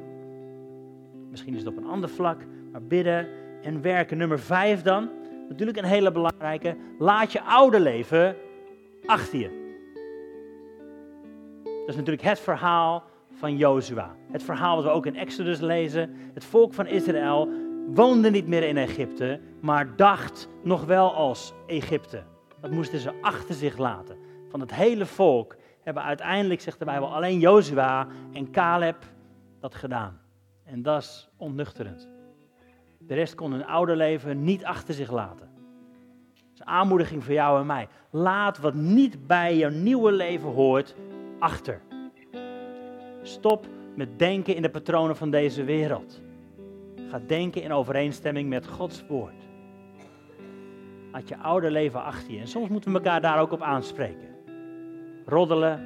Misschien 1.29 1.53
is 1.53 1.59
het 1.59 1.69
op 1.69 1.77
een 1.77 1.89
ander 1.89 2.09
vlak, 2.09 2.45
maar 2.71 2.83
bidden 2.83 3.43
en 3.65 3.82
werken. 3.82 4.17
Nummer 4.17 4.39
vijf 4.39 4.82
dan, 4.82 5.10
natuurlijk 5.49 5.78
een 5.78 5.84
hele 5.84 6.12
belangrijke. 6.12 6.78
Laat 6.99 7.32
je 7.32 7.41
oude 7.41 7.80
leven 7.80 8.36
achter 9.06 9.39
je. 9.39 9.63
Dat 11.63 11.89
is 11.89 11.95
natuurlijk 11.95 12.28
het 12.28 12.39
verhaal 12.39 13.04
van 13.32 13.58
Jozua. 13.58 14.15
Het 14.32 14.43
verhaal 14.43 14.75
wat 14.75 14.86
we 14.86 14.89
ook 14.89 15.06
in 15.06 15.15
Exodus 15.15 15.60
lezen. 15.60 16.15
Het 16.34 16.45
volk 16.45 16.73
van 16.73 16.88
Israël 16.88 17.49
woonde 17.93 18.30
niet 18.30 18.47
meer 18.47 18.63
in 18.63 18.78
Egypte, 18.78 19.39
maar 19.60 19.95
dacht 19.95 20.49
nog 20.63 20.86
wel 20.86 21.13
als 21.13 21.54
Egypte. 21.67 22.23
Dat 22.62 22.71
moesten 22.71 22.99
ze 22.99 23.13
achter 23.21 23.56
zich 23.56 23.78
laten. 23.78 24.17
Van 24.49 24.60
het 24.60 24.73
hele 24.73 25.06
volk 25.06 25.56
hebben 25.84 26.04
uiteindelijk, 26.04 26.62
zegt 26.62 26.80
de 26.80 26.86
Bijbel, 26.86 27.15
alleen 27.15 27.39
Jozua 27.39 28.08
en 28.34 28.51
Caleb 28.51 28.97
dat 29.60 29.75
gedaan. 29.75 30.19
En 30.63 30.82
dat 30.82 31.01
is 31.01 31.30
onnuchterend. 31.38 32.14
De 33.07 33.13
rest 33.13 33.35
kon 33.35 33.51
hun 33.51 33.65
oude 33.65 33.95
leven 33.95 34.43
niet 34.43 34.65
achter 34.65 34.93
zich 34.93 35.11
laten. 35.11 35.49
Dat 36.33 36.53
is 36.53 36.59
een 36.59 36.65
aanmoediging 36.65 37.23
voor 37.23 37.33
jou 37.33 37.59
en 37.59 37.65
mij. 37.65 37.87
Laat 38.09 38.57
wat 38.57 38.73
niet 38.73 39.27
bij 39.27 39.57
jouw 39.57 39.69
nieuwe 39.69 40.11
leven 40.11 40.49
hoort 40.49 40.95
achter. 41.39 41.81
Stop 43.21 43.67
met 43.95 44.19
denken 44.19 44.55
in 44.55 44.61
de 44.61 44.69
patronen 44.69 45.15
van 45.15 45.31
deze 45.31 45.63
wereld. 45.63 46.21
Ga 47.09 47.21
denken 47.27 47.61
in 47.61 47.71
overeenstemming 47.71 48.49
met 48.49 48.67
Gods 48.67 49.05
woord. 49.07 49.47
Laat 51.11 51.29
je 51.29 51.37
oude 51.37 51.71
leven 51.71 52.03
achter 52.03 52.33
je. 52.33 52.39
En 52.39 52.47
soms 52.47 52.69
moeten 52.69 52.91
we 52.91 52.97
elkaar 52.97 53.21
daar 53.21 53.39
ook 53.39 53.51
op 53.51 53.61
aanspreken. 53.61 54.35
Roddelen, 55.25 55.79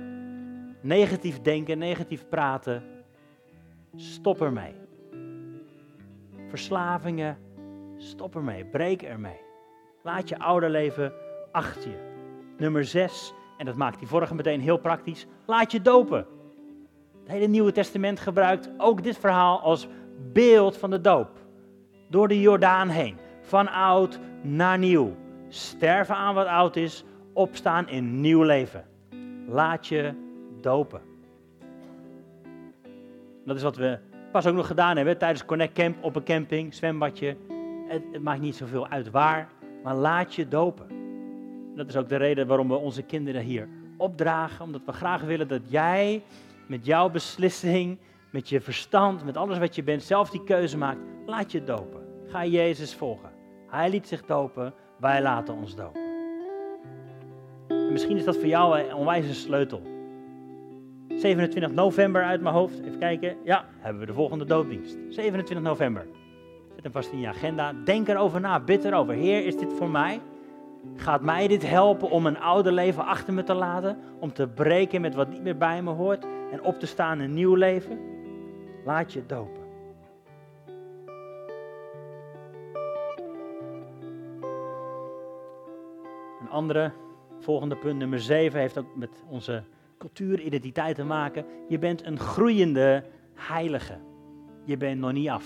negatief 0.82 1.42
denken, 1.42 1.78
negatief 1.78 2.28
praten. 2.30 2.84
Stop 3.96 4.42
ermee. 4.42 4.74
Verslavingen, 6.50 7.38
stop 7.98 8.36
ermee. 8.36 8.66
Breek 8.66 9.02
ermee. 9.02 9.42
Laat 10.04 10.30
je 10.30 10.40
oude 10.40 10.70
leven 10.70 11.14
achter 11.52 11.90
je. 11.90 12.08
Nummer 12.58 12.86
6, 12.86 13.34
en 13.58 13.66
dat 13.66 13.76
maakt 13.76 14.00
die 14.00 14.08
vorige 14.08 14.36
meteen 14.36 14.62
heel 14.62 14.78
praktisch. 14.78 15.28
Laat 15.46 15.72
je 15.72 15.82
dopen. 15.82 16.26
Het 17.20 17.32
hele 17.32 17.48
Nieuwe 17.48 17.72
Testament 17.72 18.20
gebruikt 18.20 18.70
ook 18.78 19.04
dit 19.04 19.18
verhaal 19.18 19.62
als 19.62 19.88
beeld 20.34 20.78
van 20.78 20.90
de 20.90 21.02
doop. 21.02 21.30
Door 22.10 22.28
de 22.28 22.42
Jordaan 22.42 22.90
heen. 22.90 23.18
Van 23.42 23.72
oud 23.72 24.20
naar 24.42 24.78
nieuw. 24.78 25.16
Sterven 25.48 26.16
aan 26.16 26.36
wat 26.36 26.48
oud 26.48 26.76
is, 26.76 27.04
opstaan 27.34 27.90
in 27.90 28.22
nieuw 28.22 28.44
leven. 28.44 28.86
Laat 29.48 29.88
je 29.88 30.14
dopen. 30.62 31.02
Dat 33.46 33.56
is 33.56 33.64
wat 33.64 33.76
we 33.76 34.00
pas 34.32 34.48
ook 34.48 34.56
nog 34.56 34.68
gedaan 34.68 34.96
hebben 34.96 35.18
tijdens 35.18 35.46
Connect 35.46 35.74
Camp 35.74 36.04
op 36.04 36.16
een 36.16 36.24
camping, 36.24 36.74
zwembadje. 36.74 37.36
Het, 37.88 38.22
maakt 38.22 38.42
niet 38.42 38.56
zoveel 38.56 38.88
uit 38.88 39.12
waar, 39.12 39.50
maar 39.84 39.96
laat 39.96 40.36
je 40.36 40.48
dopen. 40.48 40.88
Dat 41.76 41.88
is 41.88 41.98
ook 41.98 42.10
de 42.10 42.16
reden 42.16 42.48
waarom 42.48 42.68
we 42.68 42.76
onze 42.76 43.02
kinderen 43.02 43.42
hier 43.42 43.68
opdragen, 43.98 44.66
omdat 44.66 44.82
we 44.86 44.92
graag 44.92 45.22
willen 45.22 45.48
dat 45.48 45.62
jij 45.68 46.24
met 46.68 46.86
jouw 46.86 47.10
beslissing, 47.10 47.98
met 48.30 48.50
je 48.50 48.62
verstand, 48.62 49.26
met 49.26 49.38
alles 49.38 49.58
wat 49.58 49.76
je 49.76 49.84
bent, 49.84 50.04
zelf 50.04 50.30
die 50.30 50.44
keuze 50.44 50.78
maakt. 50.78 51.00
Laat 51.26 51.52
je 51.52 51.64
dopen. 51.64 52.02
Ga 52.28 52.46
Jezus 52.46 52.96
volgen. 52.96 53.30
Hij 53.68 53.90
liet 53.90 54.08
zich 54.08 54.26
dopen, 54.26 54.74
wij 55.00 55.22
laten 55.22 55.56
ons 55.56 55.76
dopen. 55.76 56.02
En 57.68 57.92
misschien 57.92 58.18
is 58.18 58.24
dat 58.24 58.38
voor 58.38 58.48
jou 58.48 58.80
een 58.80 58.94
onwijze 58.94 59.34
sleutel. 59.34 59.82
27 61.20 61.72
november 61.72 62.24
uit 62.24 62.42
mijn 62.42 62.56
hoofd. 62.56 62.80
Even 62.80 63.00
kijken. 63.00 63.38
Ja, 63.44 63.66
hebben 63.80 64.02
we 64.02 64.08
de 64.08 64.14
volgende 64.14 64.46
doopdienst. 64.46 64.98
27 65.10 65.66
november. 65.66 66.08
Zet 66.74 66.84
hem 66.84 66.92
vast 66.92 67.12
in 67.12 67.20
je 67.20 67.28
agenda. 67.28 67.74
Denk 67.84 68.08
erover 68.08 68.40
na. 68.40 68.60
Bid 68.60 68.86
erover. 68.86 69.14
Heer, 69.14 69.46
is 69.46 69.58
dit 69.58 69.74
voor 69.74 69.90
mij? 69.90 70.20
Gaat 70.96 71.22
mij 71.22 71.48
dit 71.48 71.68
helpen 71.68 72.10
om 72.10 72.26
een 72.26 72.40
oude 72.40 72.72
leven 72.72 73.06
achter 73.06 73.34
me 73.34 73.44
te 73.44 73.54
laten? 73.54 73.98
Om 74.20 74.34
te 74.34 74.48
breken 74.48 75.02
met 75.02 75.16
wat 75.16 75.30
niet 75.30 75.42
meer 75.42 75.58
bij 75.58 75.82
me 75.82 75.92
hoort? 75.92 76.26
En 76.52 76.64
op 76.64 76.80
te 76.80 76.86
staan 76.86 77.18
in 77.18 77.24
een 77.24 77.34
nieuw 77.34 77.56
leven? 77.56 78.00
Laat 78.86 79.14
je 79.14 79.26
dopen. 79.26 79.62
Een 86.42 86.50
andere, 86.50 86.92
volgende 87.40 87.76
punt, 87.76 87.98
nummer 87.98 88.20
7, 88.20 88.60
heeft 88.60 88.78
ook 88.78 88.96
met 88.96 89.24
onze 89.30 89.64
cultuuridentiteit 90.00 90.96
te 90.96 91.04
maken. 91.04 91.46
Je 91.68 91.80
bent 91.80 92.06
een 92.06 92.20
groeiende 92.20 93.04
heilige. 93.34 93.98
Je 94.66 94.78
bent 94.78 95.00
nog 95.00 95.12
niet 95.12 95.30
af. 95.30 95.46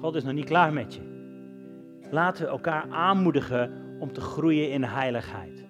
God 0.00 0.14
is 0.14 0.24
nog 0.24 0.32
niet 0.32 0.44
klaar 0.44 0.72
met 0.72 0.94
je. 0.94 1.00
Laten 2.10 2.44
we 2.44 2.50
elkaar 2.50 2.90
aanmoedigen 2.90 3.72
om 3.98 4.12
te 4.12 4.20
groeien 4.20 4.70
in 4.70 4.82
heiligheid. 4.82 5.64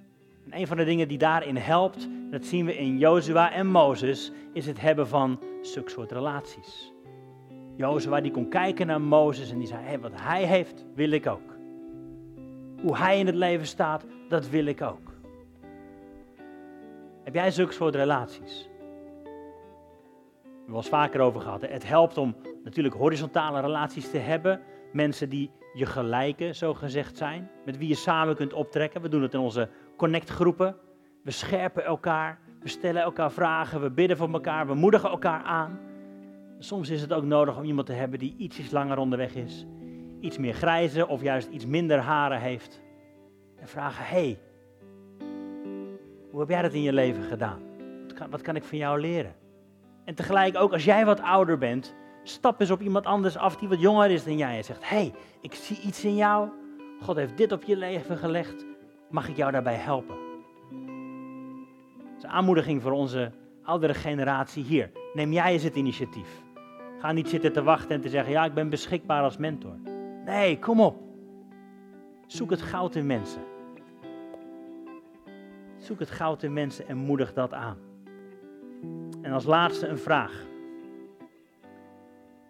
En 0.45 0.59
een 0.59 0.67
van 0.67 0.77
de 0.77 0.85
dingen 0.85 1.09
die 1.09 1.19
daarin 1.19 1.57
helpt, 1.57 2.09
dat 2.31 2.45
zien 2.45 2.67
we 2.67 2.77
in 2.77 2.99
Jozua 2.99 3.53
en 3.53 3.67
Mozes, 3.67 4.33
is 4.53 4.67
het 4.67 4.81
hebben 4.81 5.09
van 5.09 5.41
zulke 5.63 5.91
soort 5.91 6.13
relaties. 6.13 6.93
Jozua 7.77 8.21
die 8.21 8.31
kon 8.31 8.49
kijken 8.49 8.87
naar 8.87 9.01
Mozes 9.01 9.51
en 9.51 9.59
die 9.59 9.67
zei, 9.67 9.99
wat 9.99 10.13
hij 10.15 10.45
heeft, 10.45 10.85
wil 10.95 11.11
ik 11.11 11.27
ook. 11.27 11.57
Hoe 12.81 12.97
hij 12.97 13.19
in 13.19 13.27
het 13.27 13.35
leven 13.35 13.67
staat, 13.67 14.07
dat 14.29 14.49
wil 14.49 14.67
ik 14.67 14.83
ook. 14.83 15.08
Heb 17.29 17.37
jij 17.37 17.51
zulke 17.51 17.73
soort 17.73 17.95
relaties? 17.95 18.69
We 20.43 20.49
hebben 20.57 20.77
eens 20.77 20.89
vaker 20.89 21.21
over 21.21 21.41
gehad. 21.41 21.61
Het 21.61 21.87
helpt 21.87 22.19
om 22.19 22.37
natuurlijk 22.65 22.95
horizontale 22.95 23.61
relaties 23.61 24.11
te 24.11 24.19
hebben. 24.19 24.61
Mensen 24.93 25.29
die 25.29 25.51
je 25.73 25.87
gelijken, 25.87 26.55
zo 26.55 26.75
gezegd 26.75 27.17
zijn. 27.17 27.51
Met 27.65 27.79
wie 27.79 27.89
je 27.89 27.95
samen 27.95 28.37
kunt 28.37 28.53
optrekken. 28.53 29.03
We 29.03 29.09
doen 29.09 29.23
het 29.23 29.35
in 29.35 29.41
onze 29.41 29.69
connect-groepen. 29.97 30.77
We 31.23 31.31
scherpen 31.31 31.85
elkaar. 31.85 32.39
We 32.61 32.69
stellen 32.69 33.03
elkaar 33.03 33.33
vragen. 33.33 33.81
We 33.81 33.91
bidden 33.91 34.17
voor 34.17 34.33
elkaar. 34.33 34.67
We 34.67 34.75
moedigen 34.75 35.11
elkaar 35.11 35.43
aan. 35.43 35.81
Soms 36.59 36.91
is 36.91 37.01
het 37.01 37.13
ook 37.13 37.25
nodig 37.25 37.57
om 37.57 37.65
iemand 37.65 37.87
te 37.87 37.93
hebben 37.93 38.19
die 38.19 38.35
ietsjes 38.39 38.71
langer 38.71 38.99
onderweg 38.99 39.35
is. 39.35 39.67
Iets 40.21 40.39
meer 40.39 40.55
grijze 40.55 41.07
of 41.07 41.23
juist 41.23 41.49
iets 41.49 41.67
minder 41.67 41.99
haren 41.99 42.41
heeft. 42.41 42.81
En 43.57 43.69
vragen, 43.69 44.05
hey, 44.05 44.39
hoe 46.39 46.47
heb 46.47 46.57
jij 46.57 46.63
dat 46.63 46.73
in 46.73 46.83
je 46.83 46.93
leven 46.93 47.23
gedaan? 47.23 47.61
Wat 48.03 48.13
kan, 48.13 48.31
wat 48.31 48.41
kan 48.41 48.57
ik 48.57 48.65
van 48.65 48.79
jou 48.79 49.01
leren? 49.01 49.35
En 50.05 50.15
tegelijk 50.15 50.57
ook 50.57 50.73
als 50.73 50.85
jij 50.85 51.05
wat 51.05 51.21
ouder 51.21 51.59
bent, 51.59 51.95
stap 52.23 52.61
eens 52.61 52.71
op 52.71 52.81
iemand 52.81 53.07
anders 53.07 53.37
af 53.37 53.57
die 53.57 53.69
wat 53.69 53.81
jonger 53.81 54.11
is 54.11 54.25
dan 54.25 54.37
jij. 54.37 54.57
En 54.57 54.65
zegt, 54.65 54.89
hey, 54.89 55.13
ik 55.41 55.55
zie 55.55 55.81
iets 55.81 56.05
in 56.05 56.17
jou. 56.17 56.49
God 57.01 57.17
heeft 57.17 57.37
dit 57.37 57.53
op 57.53 57.63
je 57.63 57.77
leven 57.77 58.19
gelegd. 58.19 58.67
Mag 59.11 59.29
ik 59.29 59.37
jou 59.37 59.53
daarbij 59.53 59.75
helpen? 59.75 60.17
Dat 61.99 62.17
is 62.17 62.23
een 62.23 62.31
aanmoediging 62.31 62.83
voor 62.83 62.93
onze 62.93 63.33
oudere 63.63 63.95
generatie 63.95 64.65
hier. 64.65 64.91
Neem 65.15 65.33
jij 65.33 65.53
eens 65.53 65.63
het 65.63 65.77
initiatief. 65.77 66.43
Ga 66.99 67.13
niet 67.13 67.29
zitten 67.29 67.53
te 67.53 67.63
wachten 67.63 67.91
en 67.91 68.01
te 68.01 68.09
zeggen, 68.09 68.33
ja, 68.33 68.45
ik 68.45 68.55
ben 68.55 68.69
beschikbaar 68.69 69.23
als 69.23 69.37
mentor. 69.37 69.77
Nee, 70.25 70.59
kom 70.59 70.81
op. 70.81 70.97
Zoek 72.27 72.51
het 72.51 72.63
goud 72.63 72.95
in 72.95 73.07
mensen. 73.07 73.43
Zoek 75.89 75.99
het 75.99 76.11
goud 76.11 76.43
in 76.43 76.53
mensen 76.53 76.89
en 76.89 76.97
moedig 76.97 77.33
dat 77.33 77.53
aan. 77.53 77.79
En 79.23 79.33
als 79.33 79.45
laatste 79.45 79.87
een 79.87 79.99
vraag. 79.99 80.47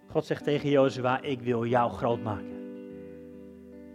God 0.07 0.25
zegt 0.25 0.45
tegen 0.45 0.71
Jozua, 0.71 1.21
ik 1.21 1.41
wil 1.41 1.65
jou 1.65 1.91
groot 1.91 2.23
maken. 2.23 2.57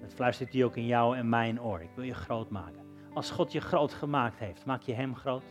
Dat 0.01 0.13
fluistert 0.13 0.53
hij 0.53 0.63
ook 0.63 0.75
in 0.75 0.85
jou 0.85 1.17
en 1.17 1.29
mijn 1.29 1.61
oor. 1.61 1.81
Ik 1.81 1.89
wil 1.95 2.03
je 2.03 2.13
groot 2.13 2.49
maken. 2.49 2.81
Als 3.13 3.31
God 3.31 3.51
je 3.51 3.61
groot 3.61 3.93
gemaakt 3.93 4.39
heeft, 4.39 4.65
maak 4.65 4.81
je 4.81 4.93
hem 4.93 5.15
groot? 5.15 5.43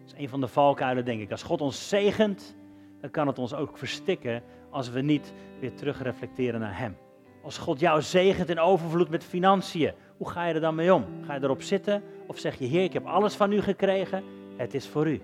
Dat 0.00 0.06
is 0.06 0.14
een 0.16 0.28
van 0.28 0.40
de 0.40 0.48
valkuilen, 0.48 1.04
denk 1.04 1.20
ik. 1.20 1.30
Als 1.30 1.42
God 1.42 1.60
ons 1.60 1.88
zegent, 1.88 2.56
dan 3.00 3.10
kan 3.10 3.26
het 3.26 3.38
ons 3.38 3.54
ook 3.54 3.78
verstikken 3.78 4.42
als 4.70 4.90
we 4.90 5.00
niet 5.00 5.32
weer 5.60 5.74
terugreflecteren 5.74 6.60
naar 6.60 6.78
hem. 6.78 6.96
Als 7.42 7.58
God 7.58 7.80
jou 7.80 8.02
zegent 8.02 8.48
in 8.48 8.58
overvloed 8.58 9.10
met 9.10 9.24
financiën, 9.24 9.94
hoe 10.20 10.30
ga 10.30 10.46
je 10.46 10.54
er 10.54 10.60
dan 10.60 10.74
mee 10.74 10.94
om? 10.94 11.04
Ga 11.26 11.34
je 11.34 11.42
erop 11.42 11.62
zitten 11.62 12.02
of 12.26 12.38
zeg 12.38 12.58
je, 12.58 12.64
Heer, 12.64 12.82
ik 12.82 12.92
heb 12.92 13.06
alles 13.06 13.34
van 13.34 13.52
u 13.52 13.60
gekregen, 13.60 14.24
het 14.56 14.74
is 14.74 14.88
voor 14.88 15.08
u? 15.08 15.20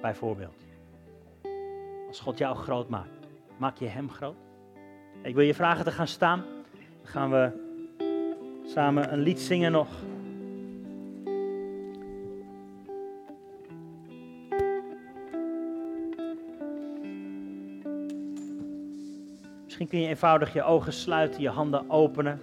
Bijvoorbeeld. 0.00 0.64
Als 2.08 2.20
God 2.20 2.38
jou 2.38 2.56
groot 2.56 2.88
maakt, 2.88 3.26
maak 3.56 3.76
je 3.76 3.86
hem 3.86 4.10
groot? 4.10 4.36
Ik 5.22 5.34
wil 5.34 5.44
je 5.44 5.54
vragen 5.54 5.84
te 5.84 5.90
gaan 5.90 6.06
staan. 6.06 6.44
Dan 7.02 7.12
gaan 7.12 7.30
we 7.30 7.50
samen 8.66 9.12
een 9.12 9.18
lied 9.18 9.40
zingen 9.40 9.72
nog. 9.72 9.88
Misschien 19.64 19.88
kun 19.88 20.00
je 20.00 20.08
eenvoudig 20.08 20.52
je 20.52 20.62
ogen 20.62 20.92
sluiten, 20.92 21.40
je 21.40 21.50
handen 21.50 21.90
openen 21.90 22.40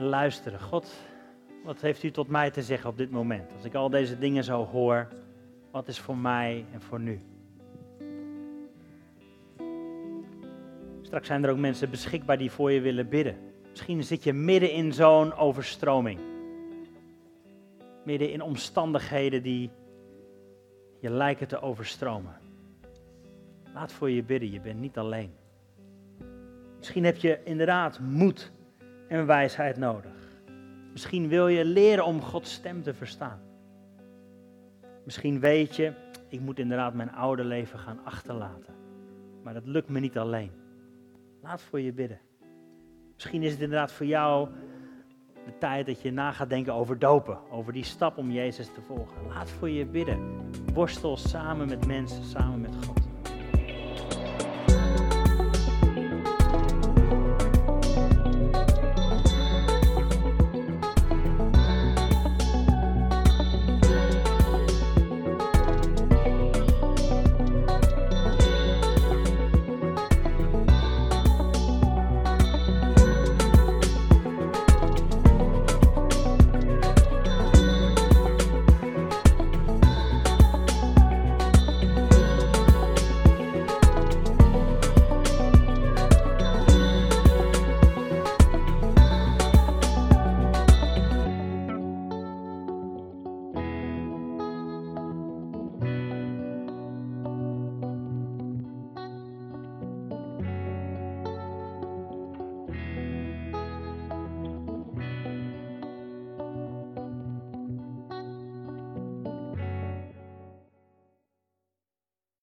en 0.00 0.06
luisteren. 0.06 0.60
God, 0.60 0.92
wat 1.64 1.80
heeft 1.80 2.02
u 2.02 2.10
tot 2.10 2.28
mij 2.28 2.50
te 2.50 2.62
zeggen 2.62 2.90
op 2.90 2.96
dit 2.96 3.10
moment? 3.10 3.52
Als 3.56 3.64
ik 3.64 3.74
al 3.74 3.90
deze 3.90 4.18
dingen 4.18 4.44
zo 4.44 4.64
hoor, 4.64 5.08
wat 5.70 5.88
is 5.88 5.98
voor 5.98 6.16
mij 6.16 6.64
en 6.72 6.82
voor 6.82 7.00
nu? 7.00 7.20
Straks 11.02 11.26
zijn 11.26 11.44
er 11.44 11.50
ook 11.50 11.58
mensen 11.58 11.90
beschikbaar 11.90 12.38
die 12.38 12.50
voor 12.50 12.72
je 12.72 12.80
willen 12.80 13.08
bidden. 13.08 13.36
Misschien 13.70 14.04
zit 14.04 14.24
je 14.24 14.32
midden 14.32 14.72
in 14.72 14.92
zo'n 14.92 15.34
overstroming. 15.34 16.20
Midden 18.04 18.32
in 18.32 18.42
omstandigheden 18.42 19.42
die 19.42 19.70
je 21.00 21.10
lijken 21.10 21.48
te 21.48 21.60
overstromen. 21.60 22.36
Laat 23.74 23.92
voor 23.92 24.10
je 24.10 24.22
bidden, 24.22 24.50
je 24.50 24.60
bent 24.60 24.80
niet 24.80 24.98
alleen. 24.98 25.32
Misschien 26.78 27.04
heb 27.04 27.16
je 27.16 27.40
inderdaad 27.44 27.98
moed 27.98 28.52
en 29.10 29.26
wijsheid 29.26 29.76
nodig. 29.76 30.12
Misschien 30.92 31.28
wil 31.28 31.48
je 31.48 31.64
leren 31.64 32.04
om 32.04 32.22
Gods 32.22 32.52
stem 32.52 32.82
te 32.82 32.94
verstaan. 32.94 33.40
Misschien 35.04 35.40
weet 35.40 35.76
je, 35.76 35.92
ik 36.28 36.40
moet 36.40 36.58
inderdaad 36.58 36.94
mijn 36.94 37.12
oude 37.12 37.44
leven 37.44 37.78
gaan 37.78 38.04
achterlaten. 38.04 38.74
Maar 39.42 39.54
dat 39.54 39.66
lukt 39.66 39.88
me 39.88 40.00
niet 40.00 40.18
alleen. 40.18 40.50
Laat 41.42 41.62
voor 41.62 41.80
je 41.80 41.92
bidden. 41.92 42.18
Misschien 43.14 43.42
is 43.42 43.52
het 43.52 43.60
inderdaad 43.60 43.92
voor 43.92 44.06
jou 44.06 44.48
de 45.44 45.58
tijd 45.58 45.86
dat 45.86 46.02
je 46.02 46.12
na 46.12 46.32
gaat 46.32 46.48
denken 46.48 46.74
over 46.74 46.98
dopen. 46.98 47.50
Over 47.50 47.72
die 47.72 47.84
stap 47.84 48.18
om 48.18 48.30
Jezus 48.30 48.66
te 48.66 48.80
volgen. 48.80 49.26
Laat 49.28 49.50
voor 49.50 49.70
je 49.70 49.86
bidden. 49.86 50.50
Worstel 50.72 51.16
samen 51.16 51.68
met 51.68 51.86
mensen, 51.86 52.24
samen 52.24 52.60
met 52.60 52.84
God. 52.84 52.99